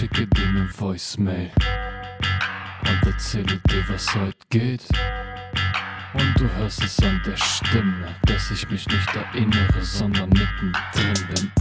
schicke 0.00 0.26
dir 0.28 0.52
ne 0.52 0.66
Voicemail 0.78 1.50
und 2.88 3.06
erzähle 3.06 3.60
dir, 3.68 3.84
was 3.86 4.14
heute 4.14 4.38
geht. 4.48 4.82
Und 6.14 6.40
du 6.40 6.50
hörst 6.54 6.82
es 6.82 6.98
an 7.02 7.20
der 7.26 7.36
Stimme, 7.36 8.16
dass 8.24 8.50
ich 8.50 8.70
mich 8.70 8.88
nicht 8.88 9.14
erinnere, 9.14 9.82
sondern 9.82 10.30
mittendrin 10.30 11.28
bin. 11.34 11.52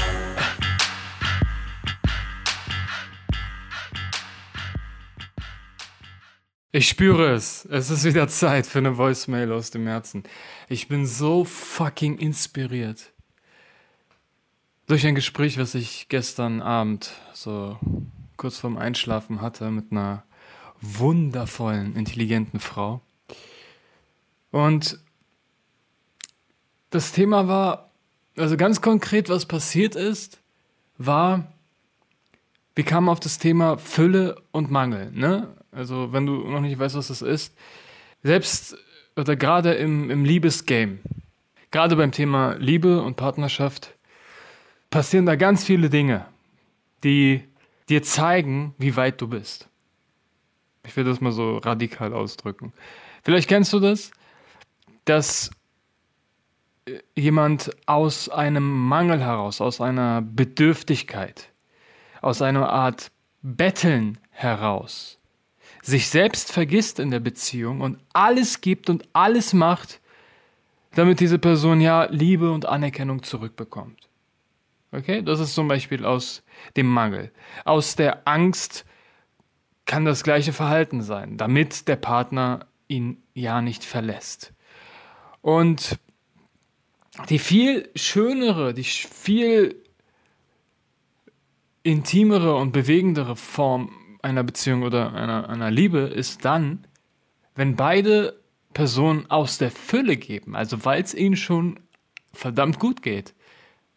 Ich 6.71 6.87
spüre 6.87 7.33
es. 7.33 7.65
Es 7.65 7.89
ist 7.89 8.05
wieder 8.05 8.29
Zeit 8.29 8.67
für 8.67 8.79
eine 8.79 8.97
Voicemail 8.97 9.51
aus 9.51 9.69
dem 9.71 9.85
Herzen. 9.85 10.23
Ich 10.69 10.87
bin 10.87 11.05
so 11.05 11.43
fucking 11.43 12.17
inspiriert. 12.17 13.11
Durch 14.87 15.05
ein 15.05 15.15
Gespräch, 15.15 15.57
was 15.57 15.75
ich 15.75 16.07
gestern 16.07 16.61
Abend 16.61 17.11
so 17.33 17.77
kurz 18.39 18.57
vorm 18.57 18.77
Einschlafen 18.77 19.41
hatte 19.41 19.69
mit 19.69 19.91
einer 19.91 20.23
wundervollen, 20.81 21.95
intelligenten 21.95 22.59
Frau. 22.59 23.01
Und 24.49 24.97
das 26.89 27.11
Thema 27.11 27.47
war, 27.47 27.91
also 28.37 28.57
ganz 28.57 28.81
konkret, 28.81 29.29
was 29.29 29.45
passiert 29.45 29.95
ist, 29.95 30.39
war, 30.97 31.51
wir 32.75 32.85
kamen 32.85 33.09
auf 33.09 33.19
das 33.19 33.37
Thema 33.37 33.77
Fülle 33.77 34.41
und 34.51 34.71
Mangel. 34.71 35.11
Ne? 35.11 35.53
Also 35.71 36.13
wenn 36.13 36.25
du 36.25 36.47
noch 36.49 36.61
nicht 36.61 36.79
weißt, 36.79 36.95
was 36.95 37.09
das 37.09 37.21
ist, 37.21 37.53
selbst 38.23 38.77
oder 39.17 39.35
gerade 39.35 39.73
im, 39.73 40.09
im 40.09 40.23
Liebesgame, 40.23 40.99
gerade 41.71 41.97
beim 41.97 42.13
Thema 42.13 42.53
Liebe 42.53 43.01
und 43.01 43.17
Partnerschaft, 43.17 43.95
passieren 44.89 45.25
da 45.25 45.35
ganz 45.35 45.65
viele 45.65 45.89
Dinge, 45.89 46.25
die 47.03 47.48
dir 47.89 48.03
zeigen, 48.03 48.73
wie 48.77 48.95
weit 48.95 49.19
du 49.21 49.27
bist. 49.27 49.67
Ich 50.85 50.95
will 50.95 51.03
das 51.03 51.21
mal 51.21 51.31
so 51.31 51.57
radikal 51.57 52.13
ausdrücken. 52.13 52.73
Vielleicht 53.23 53.49
kennst 53.49 53.73
du 53.73 53.79
das, 53.79 54.11
dass 55.05 55.51
jemand 57.15 57.71
aus 57.85 58.29
einem 58.29 58.87
Mangel 58.87 59.19
heraus, 59.19 59.61
aus 59.61 59.81
einer 59.81 60.21
Bedürftigkeit, 60.21 61.51
aus 62.21 62.41
einer 62.41 62.69
Art 62.69 63.11
Betteln 63.41 64.17
heraus 64.31 65.19
sich 65.81 66.09
selbst 66.09 66.51
vergisst 66.51 66.99
in 66.99 67.09
der 67.11 67.19
Beziehung 67.19 67.81
und 67.81 67.99
alles 68.13 68.61
gibt 68.61 68.89
und 68.89 69.07
alles 69.13 69.53
macht, 69.53 70.01
damit 70.93 71.19
diese 71.19 71.39
Person 71.39 71.81
ja 71.81 72.05
Liebe 72.05 72.51
und 72.51 72.65
Anerkennung 72.65 73.23
zurückbekommt. 73.23 74.08
Okay, 74.91 75.21
das 75.21 75.39
ist 75.39 75.53
zum 75.53 75.67
Beispiel 75.67 76.03
aus 76.03 76.43
dem 76.75 76.87
Mangel. 76.87 77.31
Aus 77.63 77.95
der 77.95 78.27
Angst 78.27 78.85
kann 79.85 80.05
das 80.05 80.23
gleiche 80.23 80.53
Verhalten 80.53 81.01
sein, 81.01 81.37
damit 81.37 81.87
der 81.87 81.95
Partner 81.95 82.67
ihn 82.87 83.21
ja 83.33 83.61
nicht 83.61 83.83
verlässt. 83.83 84.53
Und 85.41 85.99
die 87.29 87.39
viel 87.39 87.89
schönere, 87.95 88.73
die 88.73 88.83
viel 88.83 89.83
intimere 91.83 92.55
und 92.55 92.71
bewegendere 92.71 93.35
Form 93.35 93.91
einer 94.21 94.43
Beziehung 94.43 94.83
oder 94.83 95.13
einer, 95.13 95.49
einer 95.49 95.71
Liebe 95.71 95.99
ist 95.99 96.45
dann, 96.45 96.87
wenn 97.55 97.75
beide 97.75 98.39
Personen 98.73 99.29
aus 99.29 99.57
der 99.57 99.71
Fülle 99.71 100.17
geben, 100.17 100.55
also 100.55 100.85
weil 100.85 101.01
es 101.01 101.13
ihnen 101.13 101.35
schon 101.35 101.79
verdammt 102.33 102.79
gut 102.79 103.01
geht. 103.01 103.33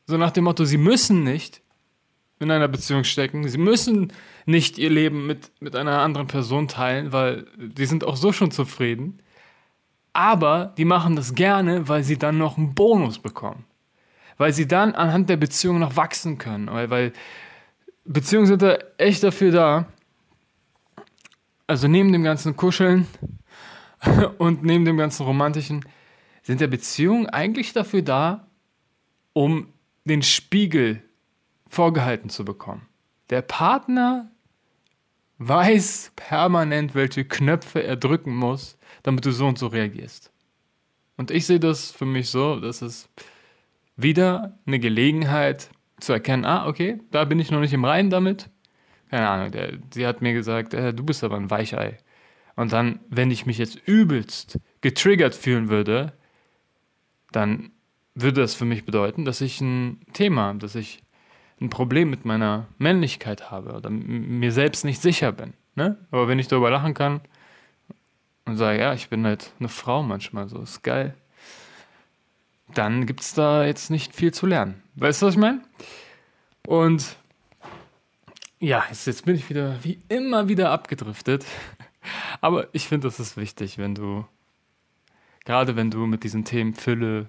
So 0.06 0.17
nach 0.17 0.31
dem 0.31 0.45
Motto, 0.45 0.64
sie 0.64 0.78
müssen 0.78 1.22
nicht 1.22 1.62
in 2.39 2.50
einer 2.50 2.69
Beziehung 2.69 3.05
stecken, 3.05 3.48
sie 3.48 3.58
müssen 3.58 4.12
nicht 4.47 4.78
ihr 4.78 4.91
Leben 4.91 5.27
mit, 5.27 5.53
mit 5.61 5.77
einer 5.77 6.00
anderen 6.00 6.27
Person 6.27 6.67
teilen, 6.67 7.12
weil 7.12 7.47
die 7.56 7.86
sind 7.86 8.05
auch 8.05 8.17
so 8.17 8.33
schon 8.33 8.50
zufrieden. 8.50 9.20
Aber 10.12 10.74
die 10.77 10.85
machen 10.85 11.17
das 11.17 11.35
gerne, 11.35 11.89
weil 11.89 12.02
sie 12.02 12.18
dann 12.18 12.39
noch 12.39 12.58
einen 12.58 12.74
Bonus 12.74 13.18
bekommen. 13.18 13.64
Weil 14.36 14.52
sie 14.52 14.67
dann 14.67 14.95
anhand 14.95 15.30
der 15.30 15.36
Beziehung 15.36 15.79
noch 15.79 15.96
wachsen 15.96 16.36
können. 16.36 16.68
Weil, 16.68 16.91
weil 16.91 17.12
Beziehungen 18.05 18.46
sind 18.46 18.62
da 18.62 18.77
echt 18.98 19.23
dafür 19.23 19.52
da, 19.52 19.86
also 21.67 21.89
neben 21.89 22.12
dem 22.12 22.24
ganzen 22.24 22.57
Kuscheln 22.57 23.07
und 24.39 24.64
neben 24.64 24.85
dem 24.85 24.96
ganzen 24.96 25.24
Romantischen, 25.24 25.85
sind 26.42 26.61
der 26.61 26.67
Beziehungen 26.67 27.27
eigentlich 27.29 27.73
dafür 27.73 28.02
da, 28.02 28.48
um 29.33 29.68
den 30.05 30.23
Spiegel 30.23 31.02
vorgehalten 31.68 32.29
zu 32.29 32.45
bekommen. 32.45 32.89
Der 33.30 33.42
Partner 33.42 34.30
weiß 35.39 36.13
permanent, 36.17 36.95
welche 36.95 37.24
Knöpfe 37.24 37.83
er 37.83 37.96
drücken 37.96 38.35
muss, 38.35 38.79
damit 39.02 39.24
du 39.24 39.33
so 39.33 39.46
und 39.46 39.58
so 39.58 39.68
reagierst. 39.68 40.30
Und 41.17 41.30
ich 41.30 41.46
sehe 41.46 41.61
das 41.61 41.91
für 41.91 42.05
mich 42.05 42.30
so, 42.30 42.61
dass 42.61 42.83
es 42.83 43.08
wieder 43.96 44.58
eine 44.67 44.79
Gelegenheit 44.79 45.70
zu 46.01 46.12
erkennen, 46.12 46.45
ah, 46.45 46.67
okay, 46.67 46.98
da 47.11 47.24
bin 47.24 47.39
ich 47.39 47.51
noch 47.51 47.61
nicht 47.61 47.73
im 47.73 47.85
Reinen 47.85 48.11
damit, 48.11 48.51
keine 49.11 49.29
Ahnung, 49.29 49.52
der, 49.52 49.79
sie 49.92 50.07
hat 50.07 50.23
mir 50.23 50.33
gesagt, 50.33 50.74
äh, 50.74 50.95
du 50.95 51.05
bist 51.05 51.23
aber 51.23 51.36
ein 51.36 51.51
Weichei. 51.51 51.98
Und 52.57 52.73
dann, 52.73 53.01
wenn 53.08 53.30
ich 53.30 53.46
mich 53.46 53.58
jetzt 53.58 53.77
übelst 53.86 54.58
getriggert 54.80 55.35
fühlen 55.35 55.68
würde, 55.68 56.12
dann 57.30 57.73
würde 58.14 58.40
das 58.40 58.55
für 58.55 58.64
mich 58.64 58.84
bedeuten, 58.84 59.24
dass 59.24 59.40
ich 59.40 59.61
ein 59.61 60.00
Thema, 60.12 60.55
dass 60.55 60.74
ich 60.74 61.02
ein 61.61 61.70
Problem 61.70 62.11
mit 62.11 62.24
meiner 62.24 62.67
Männlichkeit 62.78 63.50
habe 63.50 63.73
oder 63.73 63.89
mir 63.90 64.52
selbst 64.52 64.84
nicht 64.84 65.00
sicher 65.00 65.33
bin. 65.33 65.55
Ne? 65.74 65.96
Aber 66.11 66.28
wenn 66.28 66.39
ich 66.39 66.48
darüber 66.48 66.70
lachen 66.70 66.95
kann 66.95 67.20
und 68.45 68.56
sage, 68.56 68.80
ja, 68.80 68.92
ich 68.95 69.08
bin 69.08 69.24
halt 69.24 69.52
eine 69.58 69.68
Frau 69.68 70.02
manchmal, 70.02 70.48
so 70.48 70.61
ist 70.61 70.83
geil, 70.83 71.14
dann 72.74 73.06
gibt 73.06 73.20
es 73.20 73.34
da 73.34 73.64
jetzt 73.64 73.90
nicht 73.90 74.14
viel 74.14 74.33
zu 74.33 74.46
lernen. 74.46 74.83
Weißt 74.96 75.23
du, 75.23 75.27
was 75.27 75.34
ich 75.34 75.40
meine? 75.40 75.62
Und 76.67 77.17
ja, 78.58 78.84
jetzt, 78.89 79.24
bin 79.24 79.34
ich 79.34 79.48
wieder 79.50 79.77
wie 79.83 79.98
immer 80.08 80.48
wieder 80.48 80.70
abgedriftet. 80.70 81.44
Aber 82.40 82.68
ich 82.73 82.89
finde, 82.89 83.08
das 83.08 83.20
ist 83.20 83.36
wichtig, 83.36 83.79
wenn 83.79 83.94
du, 83.94 84.24
gerade 85.44 85.77
wenn 85.77 85.90
du 85.90 86.06
mit 86.06 86.24
diesen 86.24 86.44
Themen 86.44 86.74
Fülle, 86.74 87.29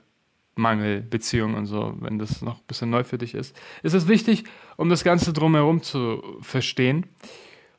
Mangel, 0.55 1.01
Beziehung 1.01 1.55
und 1.55 1.65
so, 1.65 1.95
wenn 1.99 2.19
das 2.19 2.41
noch 2.41 2.59
ein 2.59 2.65
bisschen 2.67 2.89
neu 2.89 3.03
für 3.03 3.17
dich 3.17 3.33
ist, 3.33 3.55
ist 3.81 3.93
es 3.93 4.07
wichtig, 4.07 4.43
um 4.77 4.89
das 4.89 5.03
Ganze 5.03 5.33
drumherum 5.33 5.81
zu 5.81 6.21
verstehen. 6.41 7.07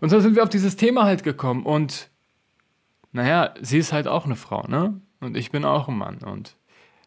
Und 0.01 0.11
so 0.11 0.21
sind 0.21 0.35
wir 0.37 0.43
auf 0.43 0.49
dieses 0.49 0.77
Thema 0.77 1.05
halt 1.05 1.23
gekommen. 1.23 1.65
Und 1.65 2.11
naja, 3.13 3.55
sie 3.61 3.79
ist 3.79 3.93
halt 3.93 4.09
auch 4.09 4.25
eine 4.25 4.37
Frau, 4.37 4.67
ne? 4.67 5.01
Und 5.21 5.37
ich 5.37 5.51
bin 5.51 5.65
auch 5.65 5.89
ein 5.89 5.97
Mann. 5.97 6.19
Und 6.19 6.57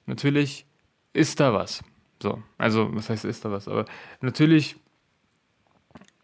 natürlich 0.05 0.65
ist 1.13 1.39
da 1.39 1.53
was. 1.53 1.83
So, 2.21 2.41
also, 2.57 2.95
was 2.95 3.09
heißt 3.09 3.25
ist 3.25 3.45
da 3.45 3.51
was? 3.51 3.67
Aber 3.67 3.85
natürlich 4.21 4.77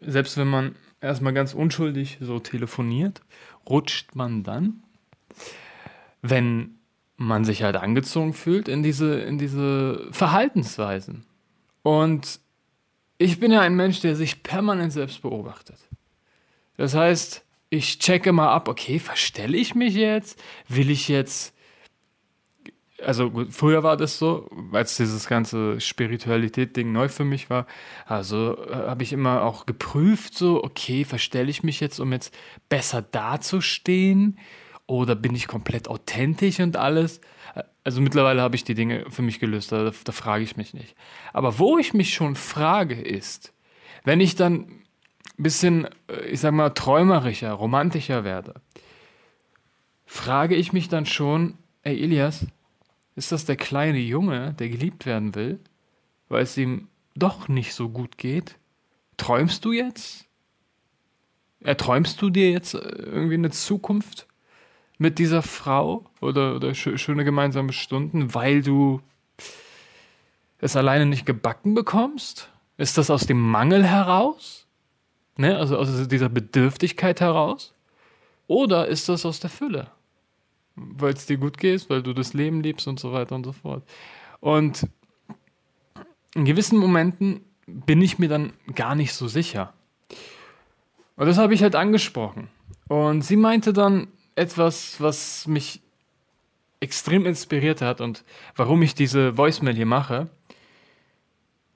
selbst 0.06 0.36
wenn 0.36 0.48
man 0.48 0.76
erstmal 1.00 1.32
ganz 1.32 1.54
unschuldig 1.54 2.18
so 2.20 2.38
telefoniert, 2.38 3.20
rutscht 3.68 4.14
man 4.14 4.42
dann, 4.42 4.82
wenn 6.22 6.78
man 7.16 7.44
sich 7.44 7.62
halt 7.62 7.76
angezogen 7.76 8.32
fühlt, 8.32 8.68
in 8.68 8.82
diese, 8.82 9.20
in 9.20 9.38
diese 9.38 10.08
Verhaltensweisen. 10.10 11.24
Und 11.82 12.40
ich 13.18 13.38
bin 13.38 13.52
ja 13.52 13.60
ein 13.60 13.76
Mensch, 13.76 14.00
der 14.00 14.16
sich 14.16 14.42
permanent 14.42 14.92
selbst 14.92 15.22
beobachtet. 15.22 15.78
Das 16.76 16.94
heißt, 16.94 17.44
ich 17.70 17.98
checke 17.98 18.32
mal 18.32 18.52
ab, 18.52 18.68
okay, 18.68 18.98
verstelle 18.98 19.56
ich 19.56 19.74
mich 19.74 19.94
jetzt? 19.94 20.42
Will 20.68 20.90
ich 20.90 21.08
jetzt 21.08 21.54
also 23.04 23.46
früher 23.50 23.82
war 23.82 23.96
das 23.96 24.18
so, 24.18 24.48
als 24.72 24.96
dieses 24.96 25.26
ganze 25.26 25.80
Spiritualität-Ding 25.80 26.92
neu 26.92 27.08
für 27.08 27.24
mich 27.24 27.50
war. 27.50 27.66
Also 28.06 28.56
äh, 28.66 28.74
habe 28.74 29.02
ich 29.02 29.12
immer 29.12 29.42
auch 29.42 29.66
geprüft, 29.66 30.34
so, 30.34 30.62
okay, 30.62 31.04
verstelle 31.04 31.50
ich 31.50 31.62
mich 31.62 31.80
jetzt, 31.80 32.00
um 32.00 32.12
jetzt 32.12 32.34
besser 32.68 33.02
dazustehen? 33.02 34.38
Oder 34.86 35.14
bin 35.14 35.34
ich 35.34 35.48
komplett 35.48 35.88
authentisch 35.88 36.60
und 36.60 36.76
alles? 36.76 37.20
Also 37.84 38.00
mittlerweile 38.00 38.42
habe 38.42 38.56
ich 38.56 38.64
die 38.64 38.74
Dinge 38.74 39.06
für 39.10 39.22
mich 39.22 39.40
gelöst, 39.40 39.72
da, 39.72 39.90
da 40.04 40.12
frage 40.12 40.44
ich 40.44 40.56
mich 40.56 40.74
nicht. 40.74 40.94
Aber 41.32 41.58
wo 41.58 41.78
ich 41.78 41.94
mich 41.94 42.14
schon 42.14 42.36
frage, 42.36 43.00
ist, 43.00 43.52
wenn 44.04 44.20
ich 44.20 44.34
dann 44.34 44.54
ein 45.38 45.42
bisschen, 45.42 45.88
äh, 46.08 46.26
ich 46.26 46.40
sag 46.40 46.52
mal, 46.52 46.70
träumerischer, 46.70 47.52
romantischer 47.52 48.24
werde, 48.24 48.54
frage 50.06 50.54
ich 50.54 50.72
mich 50.72 50.88
dann 50.88 51.06
schon, 51.06 51.58
ey 51.82 52.02
Elias, 52.02 52.46
ist 53.16 53.32
das 53.32 53.44
der 53.44 53.56
kleine 53.56 53.98
Junge, 53.98 54.54
der 54.54 54.68
geliebt 54.68 55.06
werden 55.06 55.34
will, 55.34 55.60
weil 56.28 56.42
es 56.42 56.56
ihm 56.56 56.88
doch 57.14 57.48
nicht 57.48 57.74
so 57.74 57.88
gut 57.88 58.18
geht? 58.18 58.56
Träumst 59.16 59.64
du 59.64 59.72
jetzt? 59.72 60.26
Erträumst 61.60 62.20
du 62.20 62.28
dir 62.30 62.50
jetzt 62.50 62.74
äh, 62.74 62.78
irgendwie 62.78 63.34
eine 63.34 63.50
Zukunft 63.50 64.26
mit 64.98 65.18
dieser 65.18 65.42
Frau 65.42 66.04
oder, 66.20 66.56
oder 66.56 66.74
schöne 66.74 67.24
gemeinsame 67.24 67.72
Stunden, 67.72 68.34
weil 68.34 68.62
du 68.62 69.00
es 70.58 70.76
alleine 70.76 71.06
nicht 71.06 71.26
gebacken 71.26 71.74
bekommst? 71.74 72.50
Ist 72.76 72.98
das 72.98 73.10
aus 73.10 73.26
dem 73.26 73.40
Mangel 73.40 73.84
heraus? 73.84 74.66
Ne? 75.36 75.56
Also 75.56 75.76
aus 75.76 76.08
dieser 76.08 76.28
Bedürftigkeit 76.28 77.20
heraus? 77.20 77.74
Oder 78.46 78.88
ist 78.88 79.08
das 79.08 79.24
aus 79.26 79.40
der 79.40 79.50
Fülle? 79.50 79.88
Weil 80.76 81.14
es 81.14 81.26
dir 81.26 81.36
gut 81.36 81.58
geht, 81.58 81.88
weil 81.88 82.02
du 82.02 82.12
das 82.12 82.34
Leben 82.34 82.62
liebst 82.62 82.86
und 82.88 82.98
so 82.98 83.12
weiter 83.12 83.34
und 83.34 83.44
so 83.44 83.52
fort. 83.52 83.84
Und 84.40 84.88
in 86.34 86.44
gewissen 86.44 86.78
Momenten 86.78 87.44
bin 87.66 88.02
ich 88.02 88.18
mir 88.18 88.28
dann 88.28 88.52
gar 88.74 88.94
nicht 88.94 89.14
so 89.14 89.28
sicher. 89.28 89.72
Und 91.16 91.26
das 91.26 91.38
habe 91.38 91.54
ich 91.54 91.62
halt 91.62 91.76
angesprochen. 91.76 92.48
Und 92.88 93.22
sie 93.22 93.36
meinte 93.36 93.72
dann 93.72 94.08
etwas, 94.36 95.00
was 95.00 95.46
mich 95.46 95.80
extrem 96.80 97.26
inspiriert 97.26 97.80
hat 97.80 98.00
und 98.00 98.24
warum 98.56 98.82
ich 98.82 98.94
diese 98.94 99.36
Voicemail 99.36 99.74
hier 99.74 99.86
mache. 99.86 100.28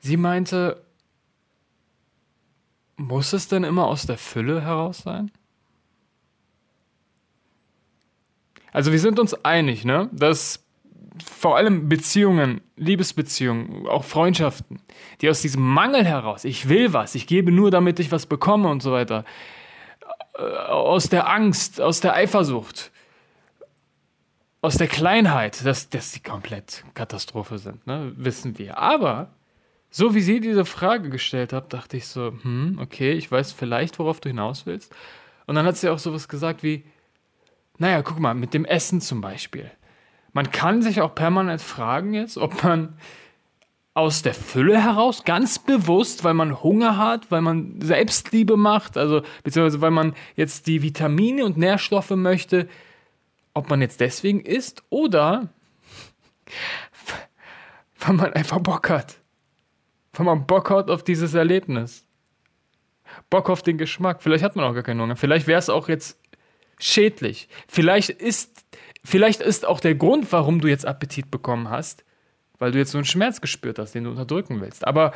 Sie 0.00 0.16
meinte, 0.16 0.82
muss 2.96 3.32
es 3.32 3.48
denn 3.48 3.64
immer 3.64 3.86
aus 3.86 4.06
der 4.06 4.18
Fülle 4.18 4.60
heraus 4.60 4.98
sein? 4.98 5.30
Also 8.72 8.92
wir 8.92 8.98
sind 8.98 9.18
uns 9.18 9.32
einig, 9.44 9.84
ne, 9.84 10.10
dass 10.12 10.64
vor 11.24 11.56
allem 11.56 11.88
Beziehungen, 11.88 12.60
Liebesbeziehungen, 12.76 13.86
auch 13.86 14.04
Freundschaften, 14.04 14.80
die 15.20 15.30
aus 15.30 15.40
diesem 15.40 15.62
Mangel 15.62 16.04
heraus, 16.04 16.44
ich 16.44 16.68
will 16.68 16.92
was, 16.92 17.14
ich 17.14 17.26
gebe 17.26 17.50
nur, 17.50 17.70
damit 17.70 17.98
ich 17.98 18.12
was 18.12 18.26
bekomme 18.26 18.68
und 18.68 18.82
so 18.82 18.92
weiter, 18.92 19.24
aus 20.38 21.08
der 21.08 21.28
Angst, 21.28 21.80
aus 21.80 22.00
der 22.00 22.14
Eifersucht, 22.14 22.90
aus 24.60 24.76
der 24.76 24.86
Kleinheit, 24.86 25.64
dass, 25.64 25.88
dass 25.88 26.12
die 26.12 26.22
komplett 26.22 26.84
Katastrophe 26.94 27.58
sind, 27.58 27.86
ne? 27.86 28.12
wissen 28.16 28.58
wir. 28.58 28.78
Aber 28.78 29.30
so 29.90 30.14
wie 30.14 30.20
sie 30.20 30.40
diese 30.40 30.64
Frage 30.64 31.10
gestellt 31.10 31.52
hat, 31.52 31.72
dachte 31.72 31.96
ich 31.96 32.06
so, 32.06 32.32
hm, 32.42 32.78
okay, 32.80 33.12
ich 33.12 33.30
weiß 33.30 33.52
vielleicht, 33.52 33.98
worauf 33.98 34.20
du 34.20 34.28
hinaus 34.28 34.66
willst. 34.66 34.94
Und 35.46 35.54
dann 35.54 35.66
hat 35.66 35.76
sie 35.76 35.88
auch 35.88 35.98
sowas 35.98 36.28
gesagt 36.28 36.62
wie, 36.62 36.84
naja, 37.78 38.02
guck 38.02 38.18
mal, 38.18 38.34
mit 38.34 38.54
dem 38.54 38.64
Essen 38.64 39.00
zum 39.00 39.20
Beispiel. 39.20 39.70
Man 40.32 40.50
kann 40.50 40.82
sich 40.82 41.00
auch 41.00 41.14
permanent 41.14 41.62
fragen 41.62 42.12
jetzt, 42.12 42.36
ob 42.36 42.62
man 42.62 42.96
aus 43.94 44.22
der 44.22 44.34
Fülle 44.34 44.82
heraus, 44.82 45.24
ganz 45.24 45.58
bewusst, 45.58 46.22
weil 46.22 46.34
man 46.34 46.62
Hunger 46.62 46.96
hat, 46.96 47.30
weil 47.30 47.40
man 47.40 47.80
Selbstliebe 47.80 48.56
macht, 48.56 48.96
also 48.96 49.22
beziehungsweise 49.42 49.80
weil 49.80 49.90
man 49.90 50.14
jetzt 50.36 50.66
die 50.68 50.82
Vitamine 50.82 51.44
und 51.44 51.56
Nährstoffe 51.56 52.10
möchte, 52.10 52.68
ob 53.54 53.70
man 53.70 53.80
jetzt 53.80 54.00
deswegen 54.00 54.40
isst 54.40 54.84
oder 54.90 55.48
weil 57.98 58.14
man 58.14 58.32
einfach 58.34 58.60
Bock 58.60 58.88
hat. 58.88 59.18
Weil 60.12 60.26
man 60.26 60.46
Bock 60.46 60.70
hat 60.70 60.90
auf 60.90 61.02
dieses 61.02 61.34
Erlebnis. 61.34 62.06
Bock 63.30 63.50
auf 63.50 63.62
den 63.62 63.78
Geschmack. 63.78 64.22
Vielleicht 64.22 64.44
hat 64.44 64.56
man 64.56 64.64
auch 64.64 64.74
gar 64.74 64.82
keinen 64.82 65.00
Hunger. 65.00 65.16
Vielleicht 65.16 65.46
wäre 65.46 65.58
es 65.58 65.68
auch 65.68 65.88
jetzt 65.88 66.18
schädlich. 66.78 67.48
Vielleicht 67.68 68.10
ist, 68.10 68.64
vielleicht 69.04 69.40
ist 69.40 69.66
auch 69.66 69.80
der 69.80 69.94
Grund, 69.94 70.30
warum 70.32 70.60
du 70.60 70.68
jetzt 70.68 70.86
Appetit 70.86 71.30
bekommen 71.30 71.68
hast, 71.68 72.04
weil 72.58 72.72
du 72.72 72.78
jetzt 72.78 72.92
so 72.92 72.98
einen 72.98 73.04
Schmerz 73.04 73.40
gespürt 73.40 73.78
hast, 73.78 73.92
den 73.92 74.04
du 74.04 74.10
unterdrücken 74.10 74.60
willst. 74.60 74.86
Aber 74.86 75.12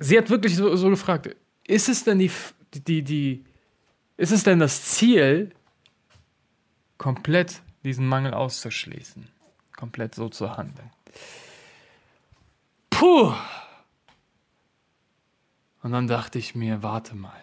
sie 0.00 0.18
hat 0.18 0.30
wirklich 0.30 0.56
so, 0.56 0.76
so 0.76 0.90
gefragt, 0.90 1.34
ist 1.66 1.88
es 1.88 2.04
denn 2.04 2.18
die, 2.18 2.30
die, 2.72 3.02
die, 3.02 3.44
ist 4.16 4.32
es 4.32 4.44
denn 4.44 4.58
das 4.58 4.84
Ziel, 4.84 5.52
komplett 6.98 7.62
diesen 7.84 8.06
Mangel 8.06 8.34
auszuschließen? 8.34 9.28
Komplett 9.76 10.14
so 10.14 10.28
zu 10.28 10.56
handeln? 10.56 10.90
Puh. 12.90 13.34
Und 15.82 15.92
dann 15.92 16.06
dachte 16.06 16.38
ich 16.38 16.54
mir, 16.54 16.82
warte 16.82 17.14
mal. 17.14 17.40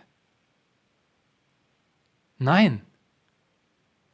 Nein. 2.40 2.82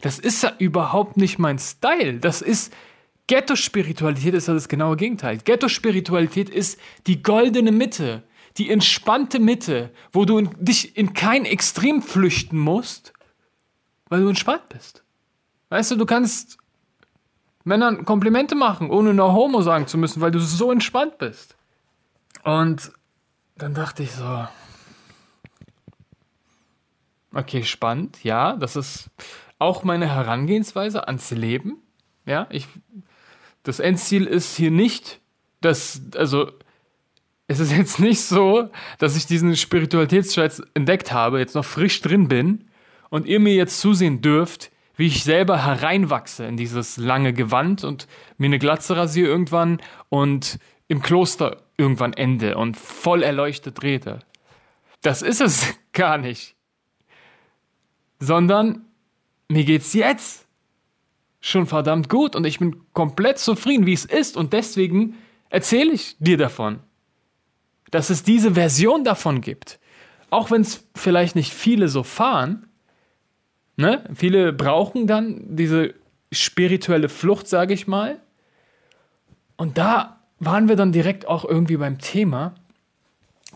Das 0.02 0.20
ist 0.20 0.44
ja 0.44 0.54
überhaupt 0.60 1.18
nicht 1.18 1.40
mein 1.40 1.60
Style. 1.60 2.20
Das 2.20 2.42
ist 2.42 2.74
Ghetto-Spiritualität 3.30 4.34
ist 4.34 4.48
ja 4.48 4.56
das 4.56 4.68
genaue 4.68 4.98
Gegenteil. 4.98 5.38
Ghetto-Spiritualität 5.38 6.50
ist 6.50 6.80
die 7.06 7.22
goldene 7.22 7.72
Mitte, 7.72 8.24
die 8.58 8.72
entspannte 8.72 9.40
Mitte, 9.40 9.92
wo 10.12 10.26
du 10.26 10.40
in, 10.40 10.50
dich 10.58 10.98
in 10.98 11.14
kein 11.14 11.46
Extrem 11.46 12.02
flüchten 12.02 12.58
musst, 12.58 13.14
weil 14.08 14.22
du 14.22 14.30
entspannt 14.30 14.68
bist. 14.70 15.04
Weißt 15.70 15.92
du, 15.92 15.96
du 15.96 16.08
kannst 16.08 16.58
Männern 17.66 18.04
Komplimente 18.04 18.56
machen, 18.56 18.90
ohne 18.90 19.14
nur 19.14 19.32
Homo 19.32 19.62
sagen 19.62 19.86
zu 19.86 20.00
müssen, 20.00 20.22
weil 20.22 20.32
du 20.32 20.40
so 20.40 20.72
entspannt 20.72 21.20
bist. 21.20 21.56
Und 22.44 22.92
dann 23.58 23.76
dachte 23.76 24.02
ich 24.02 24.12
so, 24.12 24.48
okay, 27.32 27.62
spannend, 27.62 28.24
ja, 28.24 28.56
das 28.56 28.76
ist 28.76 29.12
auch 29.60 29.84
meine 29.84 30.08
Herangehensweise 30.08 31.08
ans 31.08 31.30
Leben. 31.30 31.78
Ja, 32.26 32.48
ich, 32.50 32.68
das 33.70 33.80
Endziel 33.80 34.26
ist 34.26 34.58
hier 34.58 34.72
nicht, 34.72 35.22
dass, 35.62 36.02
also, 36.16 36.52
es 37.46 37.60
ist 37.60 37.72
jetzt 37.72 38.00
nicht 38.00 38.22
so, 38.22 38.72
dass 38.98 39.16
ich 39.16 39.28
diesen 39.28 39.56
Spiritualitätsscheiß 39.56 40.64
entdeckt 40.74 41.12
habe, 41.12 41.38
jetzt 41.38 41.54
noch 41.54 41.66
frisch 41.66 42.02
drin 42.02 42.28
bin 42.28 42.66
und 43.12 43.28
ihr 43.28 43.40
mir 43.40 43.54
jetzt 43.54 43.80
zusehen 43.80 44.22
dürft, 44.22 44.72
wie 44.96 45.06
ich 45.06 45.24
selber 45.24 45.64
hereinwachse 45.64 46.48
in 46.48 46.58
dieses 46.58 46.98
lange 46.98 47.32
Gewand 47.32 47.84
und 47.84 48.08
mir 48.40 48.48
eine 48.48 48.58
Glatze 48.58 48.98
rasiere 48.98 49.28
irgendwann 49.28 49.80
und 50.10 50.58
im 50.88 51.04
Kloster 51.04 51.62
irgendwann 51.78 52.14
ende 52.14 52.58
und 52.58 52.76
voll 52.76 53.22
erleuchtet 53.22 53.84
rede. 53.84 54.18
Das 55.02 55.22
ist 55.22 55.42
es 55.42 55.76
gar 55.94 56.18
nicht. 56.18 56.56
Sondern 58.18 58.88
mir 59.48 59.64
geht's 59.64 59.94
jetzt 59.94 60.49
schon 61.40 61.68
verdammt 61.68 62.10
gut 62.10 62.36
und 62.36 62.46
ich 62.46 62.60
bin 62.60 62.82
komplett 62.94 63.40
zufrieden, 63.40 63.86
wie 63.86 63.94
es 63.94 64.06
ist 64.06 64.38
und 64.38 64.54
deswegen 64.54 65.16
erzähle 65.50 65.92
ich 65.94 66.18
dir 66.20 66.38
davon, 66.38 66.80
dass 67.92 68.10
es 68.10 68.24
diese 68.24 68.54
Version 68.54 69.04
davon 69.04 69.42
gibt. 69.42 69.80
Auch 70.30 70.52
wenn 70.52 70.62
es 70.62 70.88
vielleicht 70.96 71.36
nicht 71.36 71.54
viele 71.54 71.88
so 71.88 72.04
fahren, 72.04 72.70
Ne? 73.80 74.04
Viele 74.14 74.52
brauchen 74.52 75.08
dann 75.08 75.56
diese 75.56 75.94
spirituelle 76.34 77.08
Flucht, 77.08 77.48
sage 77.48 77.74
ich 77.74 77.88
mal. 77.88 78.20
Und 79.56 79.78
da 79.78 80.20
waren 80.38 80.68
wir 80.68 80.76
dann 80.76 80.92
direkt 80.92 81.26
auch 81.26 81.46
irgendwie 81.46 81.78
beim 81.78 81.98
Thema. 81.98 82.56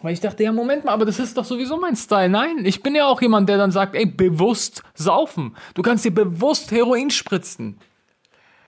Weil 0.04 0.14
ich 0.14 0.20
dachte, 0.20 0.44
ja, 0.44 0.52
Moment 0.52 0.84
mal, 0.84 0.92
aber 0.92 1.06
das 1.06 1.18
ist 1.18 1.38
doch 1.38 1.46
sowieso 1.46 1.78
mein 1.78 1.96
Style. 1.96 2.28
Nein, 2.28 2.66
ich 2.66 2.84
bin 2.84 2.94
ja 2.94 3.08
auch 3.08 3.22
jemand, 3.22 3.48
der 3.48 3.58
dann 3.58 3.72
sagt, 3.72 3.96
ey, 3.96 4.06
bewusst 4.06 4.84
saufen. 4.94 5.56
Du 5.76 5.82
kannst 5.82 6.04
dir 6.04 6.14
bewusst 6.14 6.72
Heroin 6.72 7.10
spritzen. 7.10 7.80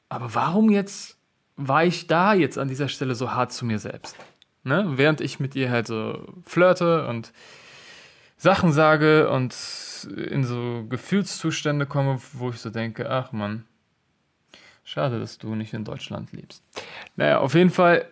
Aber 0.08 0.34
warum 0.34 0.70
jetzt 0.70 1.18
war 1.58 1.84
ich 1.84 2.08
da 2.08 2.34
jetzt 2.34 2.58
an 2.58 2.70
dieser 2.70 2.88
Stelle 2.88 3.16
so 3.16 3.34
hart 3.34 3.52
zu 3.52 3.66
mir 3.66 3.80
selbst? 3.80 4.16
Ne? 4.64 4.94
Während 4.96 5.20
ich 5.20 5.42
mit 5.42 5.56
ihr 5.56 5.70
halt 5.70 5.88
so 5.88 6.26
flirte 6.46 7.06
und 7.08 7.34
Sachen 8.38 8.72
sage 8.72 9.30
und 9.30 9.54
in 10.16 10.46
so 10.46 10.86
Gefühlszustände 10.88 11.86
komme, 11.86 12.18
wo 12.32 12.52
ich 12.52 12.60
so 12.60 12.70
denke, 12.70 13.10
ach 13.10 13.34
man, 13.34 13.66
schade, 14.86 15.20
dass 15.20 15.38
du 15.38 15.54
nicht 15.56 15.74
in 15.74 15.84
Deutschland 15.84 16.32
lebst. 16.32 16.64
Naja, 17.18 17.40
auf 17.40 17.56
jeden 17.56 17.72
Fall 17.72 18.08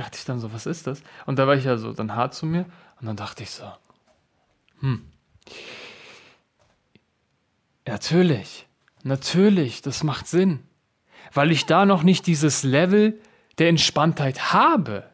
dachte 0.00 0.18
ich 0.18 0.24
dann 0.24 0.40
so, 0.40 0.52
was 0.52 0.66
ist 0.66 0.86
das? 0.86 1.02
Und 1.26 1.38
da 1.38 1.46
war 1.46 1.56
ich 1.56 1.64
ja 1.64 1.76
so 1.76 1.92
dann 1.92 2.14
hart 2.14 2.34
zu 2.34 2.46
mir 2.46 2.64
und 3.00 3.06
dann 3.06 3.16
dachte 3.16 3.42
ich 3.42 3.50
so, 3.50 3.70
hm, 4.80 5.04
natürlich, 7.86 8.66
natürlich, 9.02 9.82
das 9.82 10.02
macht 10.02 10.26
Sinn, 10.26 10.60
weil 11.34 11.50
ich 11.50 11.66
da 11.66 11.84
noch 11.84 12.02
nicht 12.02 12.26
dieses 12.26 12.62
Level 12.62 13.20
der 13.58 13.68
Entspanntheit 13.68 14.54
habe, 14.54 15.04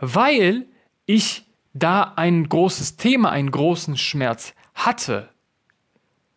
weil 0.00 0.66
ich 1.04 1.44
da 1.74 2.14
ein 2.16 2.48
großes 2.48 2.96
Thema, 2.96 3.30
einen 3.30 3.50
großen 3.50 3.98
Schmerz 3.98 4.54
hatte. 4.74 5.28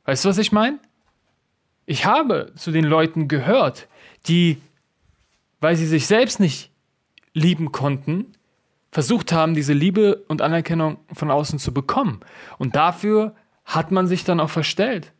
Weißt 0.04 0.26
du, 0.26 0.30
was 0.30 0.38
ich 0.38 0.52
meine? 0.52 0.80
Ich 1.86 2.06
habe 2.06 2.52
zu 2.56 2.72
den 2.72 2.86
Leuten 2.86 3.28
gehört, 3.28 3.88
die, 4.28 4.62
weil 5.62 5.78
sie 5.78 5.88
sich 5.88 6.08
selbst 6.08 6.42
nicht 6.42 6.75
lieben 7.36 7.72
konnten, 7.72 8.32
versucht 8.92 9.32
haben, 9.32 9.54
diese 9.54 9.74
Liebe 9.74 10.24
und 10.30 10.42
Anerkennung 10.42 10.98
von 11.14 11.30
außen 11.30 11.60
zu 11.60 11.74
bekommen. 11.74 12.22
Und 12.58 12.76
dafür 12.76 13.36
hat 13.66 13.92
man 13.92 14.08
sich 14.08 14.24
dann 14.24 14.40
auch 14.40 14.50
verstellt. 14.50 15.12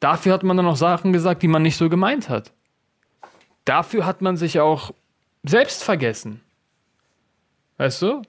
Dafür 0.00 0.32
hat 0.32 0.42
man 0.42 0.56
dann 0.56 0.66
auch 0.66 0.76
Sachen 0.76 1.12
gesagt, 1.12 1.42
die 1.42 1.48
man 1.48 1.62
nicht 1.62 1.76
so 1.76 1.88
gemeint 1.88 2.28
hat. 2.28 2.52
Dafür 3.64 4.06
hat 4.06 4.22
man 4.22 4.36
sich 4.36 4.60
auch 4.60 4.92
selbst 5.42 5.84
vergessen. 5.84 6.40
Weißt 7.76 8.00
du? 8.02 8.22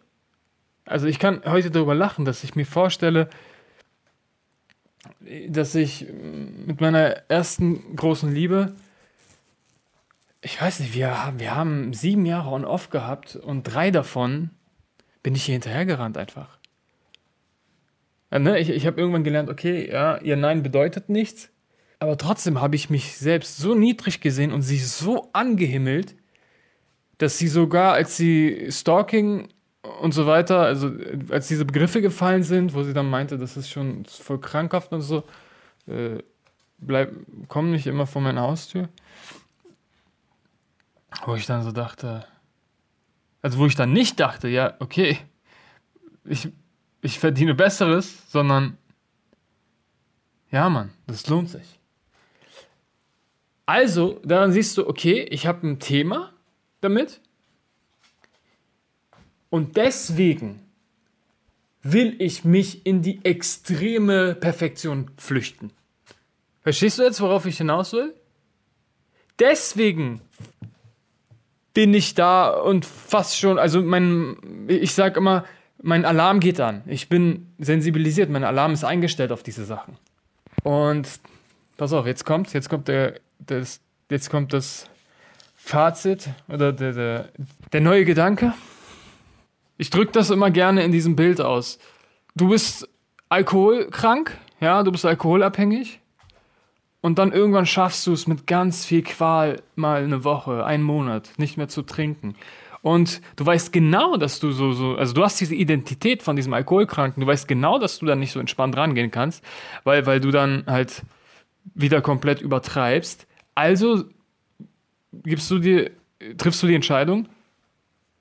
Also 0.85 1.07
ich 1.07 1.17
kann 1.17 1.41
heute 1.45 1.71
darüber 1.71 1.95
lachen, 1.95 2.25
dass 2.25 2.43
ich 2.43 2.55
mir 2.55 2.65
vorstelle, 2.65 3.29
dass 5.47 5.75
ich 5.75 6.07
mit 6.65 6.81
meiner 6.81 7.29
ersten 7.29 7.95
großen 7.95 8.33
Liebe, 8.33 8.75
ich 10.41 10.61
weiß 10.61 10.79
nicht, 10.79 10.93
wir 10.93 11.23
haben, 11.23 11.39
wir 11.39 11.55
haben 11.55 11.93
sieben 11.93 12.25
Jahre 12.25 12.51
on-off 12.51 12.89
gehabt 12.89 13.35
und 13.35 13.63
drei 13.63 13.91
davon 13.91 14.51
bin 15.21 15.35
ich 15.35 15.43
hier 15.43 15.53
hinterhergerannt 15.53 16.17
einfach. 16.17 16.57
Ja, 18.31 18.39
ne? 18.39 18.59
Ich, 18.59 18.69
ich 18.69 18.85
habe 18.85 18.99
irgendwann 18.99 19.23
gelernt, 19.23 19.49
okay, 19.49 19.89
ja, 19.91 20.17
ihr 20.17 20.37
Nein 20.37 20.63
bedeutet 20.63 21.09
nichts. 21.09 21.49
Aber 21.99 22.17
trotzdem 22.17 22.61
habe 22.61 22.75
ich 22.75 22.89
mich 22.89 23.17
selbst 23.17 23.57
so 23.57 23.75
niedrig 23.75 24.21
gesehen 24.21 24.53
und 24.53 24.61
sie 24.61 24.77
so 24.77 25.29
angehimmelt, 25.33 26.15
dass 27.17 27.37
sie 27.37 27.49
sogar, 27.49 27.93
als 27.93 28.15
sie 28.15 28.67
Stalking 28.71 29.49
und 30.01 30.13
so 30.13 30.25
weiter, 30.25 30.61
also 30.61 30.91
als 31.29 31.49
diese 31.49 31.65
Begriffe 31.65 32.01
gefallen 32.01 32.43
sind, 32.43 32.73
wo 32.73 32.83
sie 32.83 32.93
dann 32.93 33.09
meinte, 33.09 33.37
das 33.37 33.57
ist 33.57 33.69
schon 33.69 34.05
voll 34.05 34.39
krankhaft 34.39 34.93
und 34.93 35.01
so, 35.01 35.23
äh, 35.87 36.19
bleib, 36.77 37.11
komm 37.49 37.71
nicht 37.71 37.87
immer 37.87 38.07
vor 38.07 38.21
meine 38.21 38.41
Haustür. 38.41 38.87
Wo 41.25 41.35
ich 41.35 41.45
dann 41.45 41.63
so 41.63 41.71
dachte, 41.71 42.25
also 43.41 43.57
wo 43.59 43.65
ich 43.65 43.75
dann 43.75 43.93
nicht 43.93 44.19
dachte, 44.19 44.47
ja, 44.47 44.75
okay, 44.79 45.17
ich, 46.25 46.49
ich 47.01 47.19
verdiene 47.19 47.55
Besseres, 47.55 48.29
sondern 48.31 48.77
ja, 50.51 50.69
Mann, 50.69 50.91
das 51.07 51.27
lohnt 51.27 51.49
sich. 51.49 51.79
Also, 53.65 54.19
daran 54.23 54.51
siehst 54.51 54.77
du, 54.77 54.87
okay, 54.87 55.21
ich 55.29 55.45
habe 55.45 55.67
ein 55.67 55.79
Thema 55.79 56.33
damit 56.81 57.21
und 59.49 59.77
deswegen 59.77 60.61
will 61.81 62.15
ich 62.19 62.43
mich 62.43 62.85
in 62.85 63.01
die 63.01 63.23
extreme 63.23 64.35
Perfektion 64.35 65.11
flüchten. 65.17 65.71
Verstehst 66.61 66.99
du 66.99 67.03
jetzt, 67.03 67.21
worauf 67.21 67.45
ich 67.45 67.57
hinaus 67.57 67.93
will? 67.93 68.13
Deswegen 69.39 70.21
bin 71.73 71.93
ich 71.93 72.15
da 72.15 72.49
und 72.49 72.85
fast 72.85 73.37
schon, 73.37 73.59
also 73.59 73.81
mein, 73.81 74.67
ich 74.67 74.93
sag 74.93 75.17
immer, 75.17 75.45
mein 75.81 76.05
Alarm 76.05 76.39
geht 76.39 76.59
an. 76.59 76.81
Ich 76.87 77.09
bin 77.09 77.53
sensibilisiert, 77.57 78.29
mein 78.29 78.43
Alarm 78.43 78.73
ist 78.73 78.83
eingestellt 78.83 79.31
auf 79.31 79.43
diese 79.43 79.65
Sachen. 79.65 79.97
Und 80.63 81.07
pass 81.77 81.93
auf, 81.93 82.05
jetzt 82.05 82.25
kommt, 82.25 82.53
jetzt 82.53 82.69
kommt 82.69 82.87
der, 82.87 83.19
das, 83.39 83.79
jetzt 84.09 84.29
kommt 84.29 84.53
das 84.53 84.89
Fazit 85.55 86.29
oder 86.47 86.73
der, 86.73 86.93
der, 86.93 87.29
der 87.71 87.81
neue 87.81 88.05
Gedanke. 88.05 88.53
Ich 89.77 89.89
drücke 89.89 90.11
das 90.11 90.29
immer 90.29 90.51
gerne 90.51 90.83
in 90.83 90.91
diesem 90.91 91.15
Bild 91.15 91.39
aus. 91.39 91.79
Du 92.35 92.49
bist 92.49 92.87
alkoholkrank, 93.29 94.37
ja, 94.59 94.83
du 94.83 94.91
bist 94.91 95.05
alkoholabhängig. 95.05 96.01
Und 97.01 97.17
dann 97.17 97.31
irgendwann 97.31 97.65
schaffst 97.65 98.05
du 98.07 98.13
es 98.13 98.27
mit 98.27 98.45
ganz 98.45 98.85
viel 98.85 99.03
Qual 99.03 99.61
mal 99.75 100.03
eine 100.03 100.23
Woche, 100.23 100.65
einen 100.65 100.83
Monat 100.83 101.31
nicht 101.37 101.55
mehr 101.55 101.69
zu 101.69 101.81
trinken. 101.81 102.35
Und 102.81 103.21
du 103.35 103.45
weißt 103.45 103.71
genau, 103.73 104.17
dass 104.17 104.39
du 104.39 104.51
so, 104.51 104.71
so, 104.73 104.95
also 104.95 105.13
du 105.13 105.23
hast 105.23 105.39
diese 105.39 105.55
Identität 105.55 106.23
von 106.23 106.35
diesem 106.35 106.53
Alkoholkranken, 106.53 107.21
du 107.21 107.27
weißt 107.27 107.47
genau, 107.47 107.77
dass 107.77 107.99
du 107.99 108.05
dann 108.05 108.19
nicht 108.19 108.31
so 108.31 108.39
entspannt 108.39 108.75
rangehen 108.77 109.11
kannst, 109.11 109.43
weil, 109.83 110.05
weil 110.05 110.19
du 110.19 110.31
dann 110.31 110.63
halt 110.65 111.03
wieder 111.73 112.01
komplett 112.01 112.41
übertreibst. 112.41 113.27
Also 113.55 114.05
gibst 115.11 115.51
du 115.51 115.59
dir, 115.59 115.91
triffst 116.37 116.63
du 116.63 116.67
die 116.67 116.75
Entscheidung, 116.75 117.27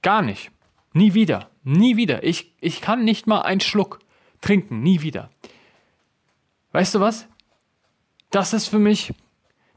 gar 0.03 0.23
nicht. 0.23 0.51
Nie 0.93 1.15
wieder. 1.15 1.51
Nie 1.63 1.97
wieder. 1.97 2.25
Ich, 2.25 2.53
ich 2.61 2.81
kann 2.81 3.05
nicht 3.05 3.27
mal 3.27 3.43
einen 3.43 3.61
Schluck 3.61 4.01
trinken. 4.41 4.83
Nie 4.83 5.03
wieder. 5.03 5.31
Weißt 6.73 6.95
du 6.95 7.01
was? 7.01 7.29
Das 8.31 8.53
ist 8.53 8.69
für 8.69 8.79
mich 8.79 9.15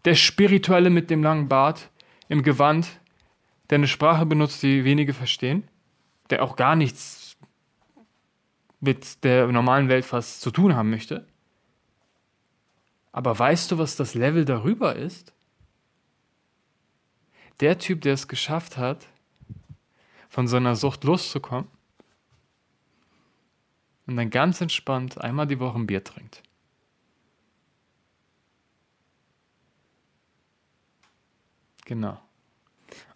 der 0.05 0.15
Spirituelle 0.15 0.89
mit 0.89 1.09
dem 1.09 1.23
langen 1.23 1.47
Bart 1.47 1.89
im 2.27 2.43
Gewand, 2.43 2.99
der 3.69 3.77
eine 3.77 3.87
Sprache 3.87 4.25
benutzt, 4.25 4.61
die 4.63 4.83
wenige 4.83 5.13
verstehen, 5.13 5.67
der 6.29 6.43
auch 6.43 6.55
gar 6.55 6.75
nichts 6.75 7.37
mit 8.79 9.23
der 9.23 9.47
normalen 9.47 9.89
Welt 9.89 10.05
fast 10.05 10.41
zu 10.41 10.51
tun 10.51 10.75
haben 10.75 10.89
möchte. 10.89 11.27
Aber 13.11 13.37
weißt 13.37 13.71
du, 13.71 13.77
was 13.77 13.95
das 13.95 14.15
Level 14.15 14.43
darüber 14.43 14.95
ist? 14.95 15.33
Der 17.59 17.77
Typ, 17.77 18.01
der 18.01 18.13
es 18.13 18.27
geschafft 18.27 18.77
hat, 18.77 19.07
von 20.29 20.47
so 20.47 20.57
einer 20.57 20.75
Sucht 20.75 21.03
loszukommen 21.03 21.67
und 24.07 24.15
dann 24.15 24.29
ganz 24.29 24.61
entspannt 24.61 25.19
einmal 25.19 25.45
die 25.45 25.59
Woche 25.59 25.77
ein 25.77 25.87
Bier 25.87 26.03
trinkt. 26.03 26.41
Genau. 31.91 32.17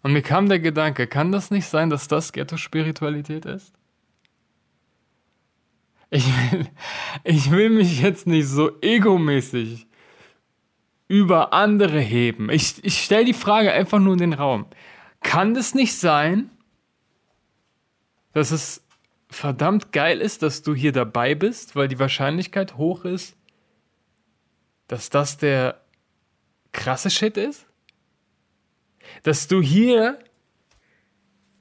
Und 0.02 0.12
mir 0.12 0.20
kam 0.20 0.50
der 0.50 0.60
Gedanke, 0.60 1.06
kann 1.06 1.32
das 1.32 1.50
nicht 1.50 1.66
sein, 1.66 1.88
dass 1.88 2.08
das 2.08 2.34
Ghetto-Spiritualität 2.34 3.46
ist? 3.46 3.72
Ich 6.10 6.26
will, 6.26 6.68
ich 7.24 7.50
will 7.50 7.70
mich 7.70 8.02
jetzt 8.02 8.26
nicht 8.26 8.46
so 8.46 8.78
egomäßig 8.82 9.86
über 11.08 11.54
andere 11.54 12.00
heben. 12.00 12.50
Ich, 12.50 12.84
ich 12.84 13.02
stelle 13.02 13.24
die 13.24 13.32
Frage 13.32 13.72
einfach 13.72 13.98
nur 13.98 14.12
in 14.12 14.18
den 14.18 14.34
Raum. 14.34 14.66
Kann 15.22 15.54
das 15.54 15.74
nicht 15.74 15.94
sein, 15.94 16.50
dass 18.34 18.50
es 18.50 18.84
verdammt 19.30 19.90
geil 19.90 20.20
ist, 20.20 20.42
dass 20.42 20.60
du 20.60 20.74
hier 20.74 20.92
dabei 20.92 21.34
bist, 21.34 21.76
weil 21.76 21.88
die 21.88 21.98
Wahrscheinlichkeit 21.98 22.76
hoch 22.76 23.06
ist, 23.06 23.38
dass 24.86 25.08
das 25.08 25.38
der 25.38 25.80
krasse 26.72 27.08
Shit 27.08 27.38
ist? 27.38 27.66
Dass 29.22 29.48
du 29.48 29.60
hier 29.60 30.18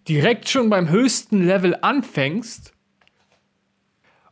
direkt 0.07 0.49
schon 0.49 0.69
beim 0.69 0.89
höchsten 0.89 1.43
Level 1.43 1.77
anfängst, 1.81 2.73